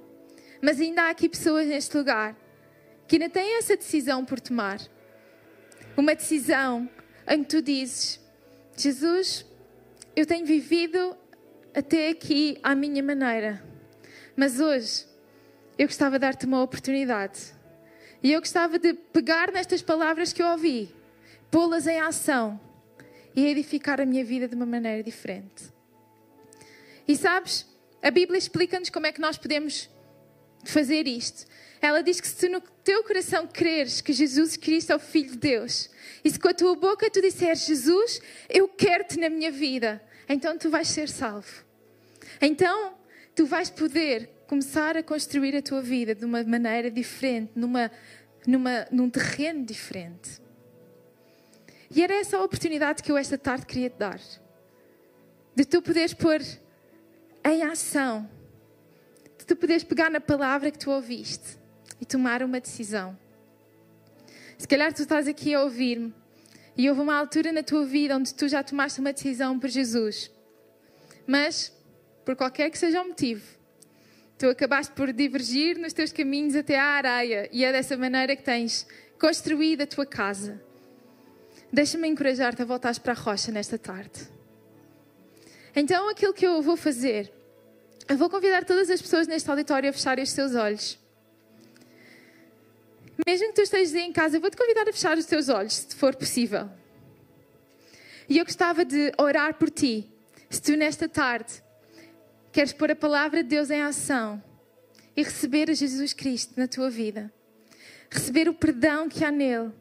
Mas 0.61 0.79
ainda 0.79 1.03
há 1.03 1.09
aqui 1.09 1.29
pessoas 1.29 1.67
neste 1.67 1.95
lugar 1.95 2.35
que 3.07 3.15
ainda 3.15 3.29
têm 3.29 3.57
essa 3.57 3.75
decisão 3.75 4.25
por 4.25 4.39
tomar. 4.39 4.79
Uma 5.95 6.15
decisão 6.15 6.89
em 7.27 7.43
que 7.43 7.49
tu 7.49 7.61
dizes: 7.61 8.19
Jesus, 8.75 9.45
eu 10.15 10.25
tenho 10.25 10.45
vivido 10.45 11.15
até 11.73 12.09
aqui 12.09 12.57
à 12.63 12.73
minha 12.73 13.03
maneira, 13.03 13.63
mas 14.35 14.59
hoje 14.59 15.05
eu 15.77 15.87
gostava 15.87 16.17
de 16.17 16.21
dar-te 16.21 16.45
uma 16.45 16.61
oportunidade. 16.63 17.53
E 18.23 18.31
eu 18.31 18.39
gostava 18.39 18.79
de 18.79 18.93
pegar 18.93 19.51
nestas 19.51 19.81
palavras 19.81 20.31
que 20.31 20.41
eu 20.41 20.47
ouvi, 20.47 20.95
pô-las 21.51 21.85
em 21.85 21.99
ação 21.99 22.59
e 23.35 23.45
edificar 23.45 23.99
a 23.99 24.05
minha 24.05 24.23
vida 24.23 24.47
de 24.47 24.55
uma 24.55 24.65
maneira 24.65 25.03
diferente. 25.03 25.65
E 27.07 27.15
sabes, 27.15 27.67
a 28.01 28.09
Bíblia 28.09 28.37
explica-nos 28.37 28.89
como 28.89 29.05
é 29.05 29.11
que 29.11 29.21
nós 29.21 29.37
podemos 29.37 29.89
fazer 30.71 31.07
isto. 31.07 31.45
Ela 31.81 32.01
diz 32.01 32.19
que 32.19 32.27
se 32.27 32.49
no 32.49 32.61
teu 32.83 33.03
coração 33.03 33.47
creres 33.47 34.01
que 34.01 34.13
Jesus 34.13 34.57
Cristo 34.57 34.91
é 34.91 34.95
o 34.95 34.99
Filho 34.99 35.31
de 35.31 35.37
Deus, 35.37 35.89
e 36.23 36.29
se 36.29 36.39
com 36.39 36.47
a 36.47 36.53
tua 36.53 36.75
boca 36.75 37.09
tu 37.09 37.21
disseres, 37.21 37.65
Jesus, 37.65 38.19
eu 38.49 38.67
quero-te 38.67 39.19
na 39.19 39.29
minha 39.29 39.51
vida, 39.51 40.01
então 40.27 40.57
tu 40.57 40.69
vais 40.69 40.87
ser 40.87 41.09
salvo. 41.09 41.63
Então 42.41 42.95
tu 43.35 43.45
vais 43.45 43.69
poder 43.69 44.29
começar 44.47 44.95
a 44.97 45.03
construir 45.03 45.55
a 45.55 45.61
tua 45.61 45.81
vida 45.81 46.15
de 46.15 46.25
uma 46.25 46.43
maneira 46.43 46.89
diferente, 46.89 47.51
numa, 47.55 47.91
numa, 48.47 48.87
num 48.91 49.09
terreno 49.09 49.65
diferente. 49.65 50.41
E 51.93 52.03
era 52.03 52.15
essa 52.15 52.37
a 52.37 52.43
oportunidade 52.43 53.03
que 53.03 53.11
eu 53.11 53.17
esta 53.17 53.37
tarde 53.37 53.65
queria 53.65 53.89
te 53.89 53.97
dar. 53.97 54.19
De 55.55 55.65
tu 55.65 55.81
poderes 55.81 56.13
pôr 56.13 56.41
em 57.43 57.63
ação, 57.63 58.29
de 59.45 59.49
tu 59.49 59.55
poderes 59.55 59.83
pegar 59.83 60.09
na 60.09 60.19
palavra 60.19 60.71
que 60.71 60.79
tu 60.79 60.89
ouviste 60.89 61.59
e 62.01 62.05
tomar 62.05 62.41
uma 62.41 62.59
decisão. 62.59 63.15
Se 64.57 64.67
calhar 64.67 64.91
tu 64.91 65.03
estás 65.03 65.27
aqui 65.27 65.53
a 65.53 65.61
ouvir-me 65.61 66.11
e 66.75 66.89
houve 66.89 67.01
uma 67.01 67.15
altura 67.15 67.51
na 67.51 67.61
tua 67.61 67.85
vida 67.85 68.17
onde 68.17 68.33
tu 68.33 68.47
já 68.47 68.63
tomaste 68.63 68.99
uma 68.99 69.13
decisão 69.13 69.59
por 69.59 69.69
Jesus. 69.69 70.31
Mas, 71.27 71.71
por 72.25 72.35
qualquer 72.35 72.71
que 72.71 72.77
seja 72.77 73.03
o 73.03 73.07
motivo, 73.07 73.45
tu 74.35 74.49
acabaste 74.49 74.93
por 74.93 75.13
divergir 75.13 75.77
nos 75.77 75.93
teus 75.93 76.11
caminhos 76.11 76.55
até 76.55 76.79
à 76.79 76.85
areia 76.85 77.47
e 77.51 77.63
é 77.63 77.71
dessa 77.71 77.95
maneira 77.95 78.35
que 78.35 78.43
tens 78.43 78.87
construído 79.19 79.81
a 79.81 79.87
tua 79.87 80.07
casa. 80.07 80.59
Deixa-me 81.71 82.07
encorajar-te 82.07 82.63
a 82.63 82.65
voltares 82.65 82.97
para 82.97 83.13
a 83.13 83.15
rocha 83.15 83.51
nesta 83.51 83.77
tarde. 83.77 84.27
Então, 85.75 86.09
aquilo 86.09 86.33
que 86.33 86.47
eu 86.47 86.63
vou 86.63 86.75
fazer, 86.75 87.31
eu 88.07 88.17
vou 88.17 88.29
convidar 88.29 88.63
todas 88.63 88.89
as 88.89 89.01
pessoas 89.01 89.27
neste 89.27 89.49
auditório 89.49 89.89
a 89.89 89.93
fecharem 89.93 90.23
os 90.23 90.29
seus 90.29 90.53
olhos. 90.55 90.99
Mesmo 93.25 93.47
que 93.47 93.53
tu 93.53 93.61
estejas 93.61 93.95
em 93.95 94.11
casa, 94.11 94.37
eu 94.37 94.41
vou 94.41 94.49
te 94.49 94.57
convidar 94.57 94.87
a 94.87 94.93
fechar 94.93 95.17
os 95.17 95.25
teus 95.25 95.49
olhos, 95.49 95.73
se 95.73 95.95
for 95.95 96.15
possível. 96.15 96.69
E 98.27 98.37
eu 98.37 98.45
gostava 98.45 98.83
de 98.83 99.11
orar 99.17 99.55
por 99.55 99.69
ti. 99.69 100.11
Se 100.49 100.61
tu 100.61 100.75
nesta 100.75 101.07
tarde 101.07 101.63
queres 102.51 102.73
pôr 102.73 102.91
a 102.91 102.95
palavra 102.95 103.41
de 103.41 103.49
Deus 103.49 103.69
em 103.69 103.81
ação 103.81 104.41
e 105.15 105.23
receber 105.23 105.69
a 105.69 105.73
Jesus 105.73 106.13
Cristo 106.13 106.53
na 106.57 106.67
tua 106.67 106.89
vida, 106.89 107.33
receber 108.09 108.47
o 108.47 108.53
perdão 108.53 109.09
que 109.09 109.23
há 109.23 109.31
nele, 109.31 109.71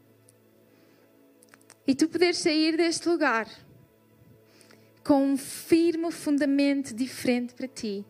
e 1.87 1.95
tu 1.95 2.09
poderes 2.09 2.39
sair 2.39 2.77
deste 2.77 3.09
lugar 3.09 3.47
com 5.03 5.23
um 5.23 5.37
firme 5.37 6.11
fundamento 6.11 6.95
diferente 6.95 7.53
para 7.53 7.69
ti, 7.69 8.05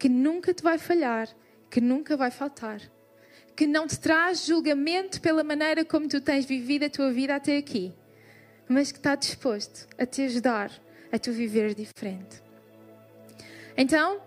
que 0.00 0.08
nunca 0.08 0.54
te 0.54 0.62
vai 0.62 0.78
falhar, 0.78 1.28
que 1.70 1.78
nunca 1.78 2.16
vai 2.16 2.30
faltar, 2.30 2.80
que 3.54 3.66
não 3.66 3.86
te 3.86 4.00
traz 4.00 4.46
julgamento 4.46 5.20
pela 5.20 5.44
maneira 5.44 5.84
como 5.84 6.08
tu 6.08 6.22
tens 6.22 6.46
vivido 6.46 6.86
a 6.86 6.90
tua 6.90 7.12
vida 7.12 7.36
até 7.36 7.58
aqui, 7.58 7.92
mas 8.66 8.90
que 8.90 8.96
está 8.96 9.14
disposto 9.14 9.86
a 9.98 10.06
te 10.06 10.22
ajudar 10.22 10.72
a 11.12 11.18
tu 11.18 11.30
viver 11.32 11.74
diferente. 11.74 12.42
Então, 13.76 14.22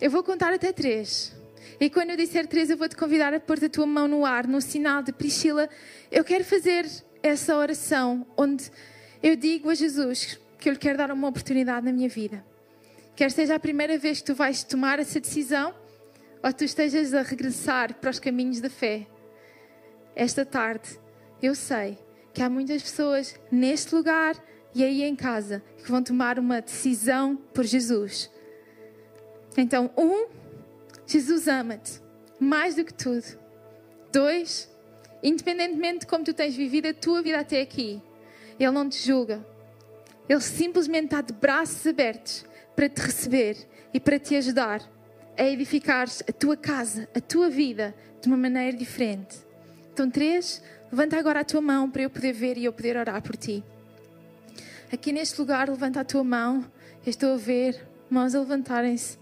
eu 0.00 0.10
vou 0.10 0.24
contar 0.24 0.50
até 0.50 0.72
três. 0.72 1.36
E 1.78 1.90
quando 1.90 2.10
eu 2.10 2.16
disser 2.16 2.46
três, 2.46 2.70
eu 2.70 2.78
vou 2.78 2.88
te 2.88 2.96
convidar 2.96 3.34
a 3.34 3.38
pôr 3.38 3.62
a 3.62 3.68
tua 3.68 3.86
mão 3.86 4.08
no 4.08 4.24
ar, 4.24 4.46
no 4.46 4.62
sinal 4.62 5.02
de 5.02 5.12
Priscila. 5.12 5.68
Eu 6.10 6.24
quero 6.24 6.42
fazer 6.42 6.86
essa 7.22 7.54
oração 7.54 8.26
onde 8.34 8.70
eu 9.22 9.36
digo 9.36 9.68
a 9.68 9.74
Jesus 9.74 10.40
que 10.58 10.70
eu 10.70 10.72
lhe 10.72 10.78
quero 10.78 10.96
dar 10.96 11.10
uma 11.10 11.28
oportunidade 11.28 11.84
na 11.84 11.92
minha 11.92 12.08
vida. 12.08 12.47
Quer 13.18 13.32
seja 13.32 13.56
a 13.56 13.58
primeira 13.58 13.98
vez 13.98 14.20
que 14.20 14.26
tu 14.26 14.34
vais 14.36 14.62
tomar 14.62 15.00
essa 15.00 15.18
decisão 15.18 15.74
ou 16.40 16.52
tu 16.52 16.62
estejas 16.62 17.12
a 17.12 17.22
regressar 17.22 17.94
para 17.94 18.10
os 18.10 18.20
caminhos 18.20 18.60
da 18.60 18.70
fé. 18.70 19.08
Esta 20.14 20.46
tarde, 20.46 20.88
eu 21.42 21.52
sei 21.52 21.98
que 22.32 22.40
há 22.40 22.48
muitas 22.48 22.80
pessoas 22.80 23.34
neste 23.50 23.92
lugar 23.92 24.36
e 24.72 24.84
aí 24.84 25.02
em 25.02 25.16
casa 25.16 25.64
que 25.78 25.90
vão 25.90 26.00
tomar 26.00 26.38
uma 26.38 26.60
decisão 26.60 27.34
por 27.52 27.64
Jesus. 27.64 28.30
Então, 29.56 29.90
um, 29.98 30.28
Jesus 31.04 31.48
ama-te 31.48 32.00
mais 32.38 32.76
do 32.76 32.84
que 32.84 32.94
tudo. 32.94 33.36
Dois, 34.12 34.70
independentemente 35.24 36.02
de 36.02 36.06
como 36.06 36.22
tu 36.22 36.32
tens 36.32 36.54
vivido 36.54 36.86
a 36.86 36.94
tua 36.94 37.20
vida 37.20 37.40
até 37.40 37.62
aqui, 37.62 38.00
Ele 38.60 38.70
não 38.70 38.88
te 38.88 39.04
julga. 39.04 39.44
Ele 40.28 40.40
simplesmente 40.40 41.06
está 41.06 41.20
de 41.20 41.32
braços 41.32 41.84
abertos 41.84 42.46
para 42.78 42.88
te 42.88 43.00
receber 43.00 43.56
e 43.92 43.98
para 43.98 44.20
te 44.20 44.36
ajudar 44.36 44.80
a 45.36 45.42
edificar 45.42 46.06
a 46.28 46.32
tua 46.32 46.56
casa, 46.56 47.08
a 47.12 47.20
tua 47.20 47.50
vida 47.50 47.92
de 48.20 48.28
uma 48.28 48.36
maneira 48.36 48.76
diferente. 48.76 49.36
Então, 49.92 50.08
três, 50.08 50.62
levanta 50.88 51.18
agora 51.18 51.40
a 51.40 51.44
tua 51.44 51.60
mão 51.60 51.90
para 51.90 52.02
eu 52.02 52.10
poder 52.10 52.32
ver 52.32 52.56
e 52.56 52.66
eu 52.66 52.72
poder 52.72 52.96
orar 52.96 53.20
por 53.20 53.36
ti. 53.36 53.64
Aqui 54.92 55.10
neste 55.10 55.40
lugar, 55.40 55.68
levanta 55.68 56.02
a 56.02 56.04
tua 56.04 56.22
mão. 56.22 56.64
Eu 57.04 57.10
estou 57.10 57.34
a 57.34 57.36
ver 57.36 57.84
mãos 58.08 58.32
a 58.36 58.38
levantarem-se. 58.38 59.18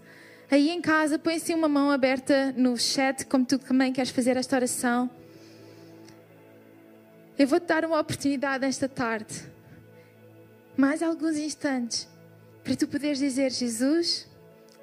Aí 0.51 0.69
em 0.69 0.79
casa, 0.79 1.17
põe 1.17 1.37
assim 1.37 1.55
uma 1.55 1.67
mão 1.67 1.89
aberta 1.89 2.53
no 2.55 2.77
chat, 2.77 3.25
como 3.25 3.43
tu 3.43 3.57
também 3.57 3.91
queres 3.91 4.11
fazer 4.11 4.37
esta 4.37 4.55
oração. 4.55 5.09
Eu 7.39 7.47
vou-te 7.47 7.65
dar 7.65 7.83
uma 7.85 7.99
oportunidade 7.99 8.65
esta 8.65 8.87
tarde, 8.87 9.51
mais 10.77 11.01
alguns 11.01 11.37
instantes, 11.37 12.07
para 12.67 12.75
tu 12.75 12.85
poderes 12.85 13.19
dizer: 13.19 13.49
Jesus, 13.49 14.27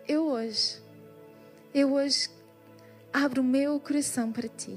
eu 0.08 0.24
hoje, 0.24 0.80
eu 1.74 1.92
hoje 1.92 2.30
abro 3.12 3.42
o 3.42 3.44
meu 3.44 3.78
coração 3.78 4.32
para 4.32 4.48
ti. 4.48 4.74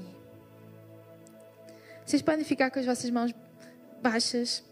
Vocês 2.04 2.20
podem 2.20 2.44
ficar 2.44 2.70
com 2.70 2.78
as 2.78 2.84
vossas 2.84 3.08
mãos 3.08 3.34
baixas. 4.02 4.62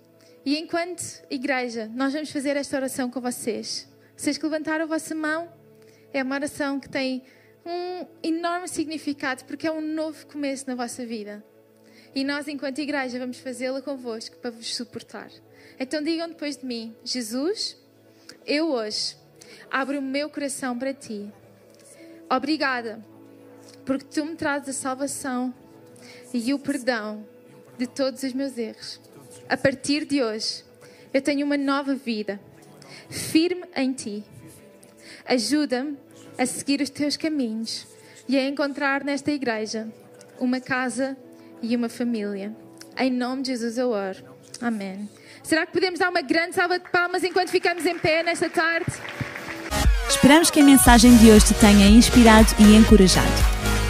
E 0.44 0.58
enquanto 0.58 1.24
igreja, 1.30 1.90
nós 1.94 2.12
vamos 2.12 2.30
fazer 2.30 2.58
esta 2.58 2.76
oração 2.76 3.10
com 3.10 3.22
vocês. 3.22 3.88
Vocês 4.14 4.36
que 4.36 4.44
levantaram 4.44 4.84
a 4.84 4.86
vossa 4.86 5.14
mão, 5.14 5.50
é 6.12 6.22
uma 6.22 6.34
oração 6.34 6.78
que 6.78 6.90
tem 6.90 7.22
um 7.64 8.06
enorme 8.22 8.68
significado 8.68 9.44
porque 9.46 9.66
é 9.66 9.72
um 9.72 9.80
novo 9.80 10.26
começo 10.26 10.66
na 10.68 10.74
vossa 10.74 11.06
vida. 11.06 11.42
E 12.14 12.22
nós, 12.22 12.48
enquanto 12.48 12.80
igreja, 12.80 13.18
vamos 13.18 13.38
fazê-la 13.38 13.80
convosco 13.80 14.36
para 14.36 14.50
vos 14.50 14.76
suportar. 14.76 15.30
Então 15.80 16.02
digam 16.02 16.28
depois 16.28 16.58
de 16.58 16.66
mim: 16.66 16.94
Jesus, 17.02 17.76
eu 18.46 18.70
hoje 18.70 19.16
abro 19.70 19.98
o 19.98 20.02
meu 20.02 20.30
coração 20.30 20.78
para 20.78 20.94
ti. 20.94 21.30
Obrigada, 22.30 23.04
porque 23.84 24.04
tu 24.04 24.24
me 24.24 24.36
trazes 24.36 24.70
a 24.70 24.80
salvação 24.80 25.54
e 26.32 26.54
o 26.54 26.58
perdão 26.58 27.26
de 27.76 27.86
todos 27.86 28.22
os 28.22 28.32
meus 28.32 28.56
erros. 28.56 29.00
A 29.48 29.56
partir 29.56 30.04
de 30.04 30.22
hoje, 30.22 30.64
eu 31.12 31.20
tenho 31.20 31.44
uma 31.44 31.56
nova 31.56 31.94
vida, 31.94 32.40
firme 33.08 33.64
em 33.74 33.92
ti. 33.92 34.24
Ajuda-me 35.24 35.96
a 36.38 36.46
seguir 36.46 36.80
os 36.80 36.90
teus 36.90 37.16
caminhos 37.16 37.86
e 38.28 38.36
a 38.36 38.46
encontrar 38.46 39.04
nesta 39.04 39.30
igreja 39.30 39.88
uma 40.38 40.60
casa 40.60 41.16
e 41.62 41.74
uma 41.74 41.88
família. 41.88 42.54
Em 42.98 43.10
nome 43.10 43.42
de 43.42 43.48
Jesus 43.48 43.78
eu 43.78 43.90
oro. 43.90 44.24
Amém. 44.60 45.08
Será 45.46 45.64
que 45.64 45.72
podemos 45.72 46.00
dar 46.00 46.10
uma 46.10 46.22
grande 46.22 46.56
salva 46.56 46.76
de 46.76 46.90
palmas 46.90 47.22
enquanto 47.22 47.50
ficamos 47.50 47.86
em 47.86 47.96
pé 47.96 48.20
nesta 48.24 48.50
tarde? 48.50 48.86
Esperamos 50.08 50.50
que 50.50 50.58
a 50.58 50.64
mensagem 50.64 51.16
de 51.18 51.30
hoje 51.30 51.46
te 51.46 51.54
tenha 51.54 51.86
inspirado 51.86 52.48
e 52.58 52.74
encorajado. 52.74 53.30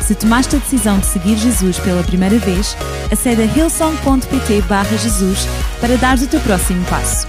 Se 0.02 0.14
tomaste 0.14 0.56
a 0.56 0.58
decisão 0.58 0.98
de 0.98 1.06
seguir 1.06 1.34
Jesus 1.38 1.78
pela 1.78 2.02
primeira 2.02 2.38
vez, 2.38 2.76
acede 3.10 3.40
a 3.40 3.46
hillsong.pt 3.46 4.98
Jesus 4.98 5.46
para 5.80 5.96
dar 5.96 6.18
o 6.18 6.26
teu 6.26 6.40
próximo 6.40 6.84
passo. 6.90 7.26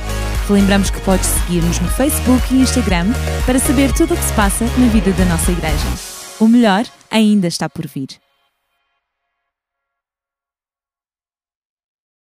Lembramos 0.49 0.89
que 0.89 0.99
podes 0.99 1.27
seguir-nos 1.27 1.79
no 1.79 1.87
Facebook 1.87 2.53
e 2.53 2.59
Instagram 2.59 3.05
para 3.45 3.59
saber 3.59 3.93
tudo 3.93 4.13
o 4.13 4.17
que 4.17 4.25
se 4.25 4.33
passa 4.33 4.65
na 4.77 4.87
vida 4.87 5.11
da 5.13 5.23
nossa 5.23 5.53
igreja. 5.53 5.87
O 6.37 6.49
melhor 6.49 6.83
ainda 7.09 7.47
está 7.47 7.69
por 7.69 7.87
vir. 7.87 8.09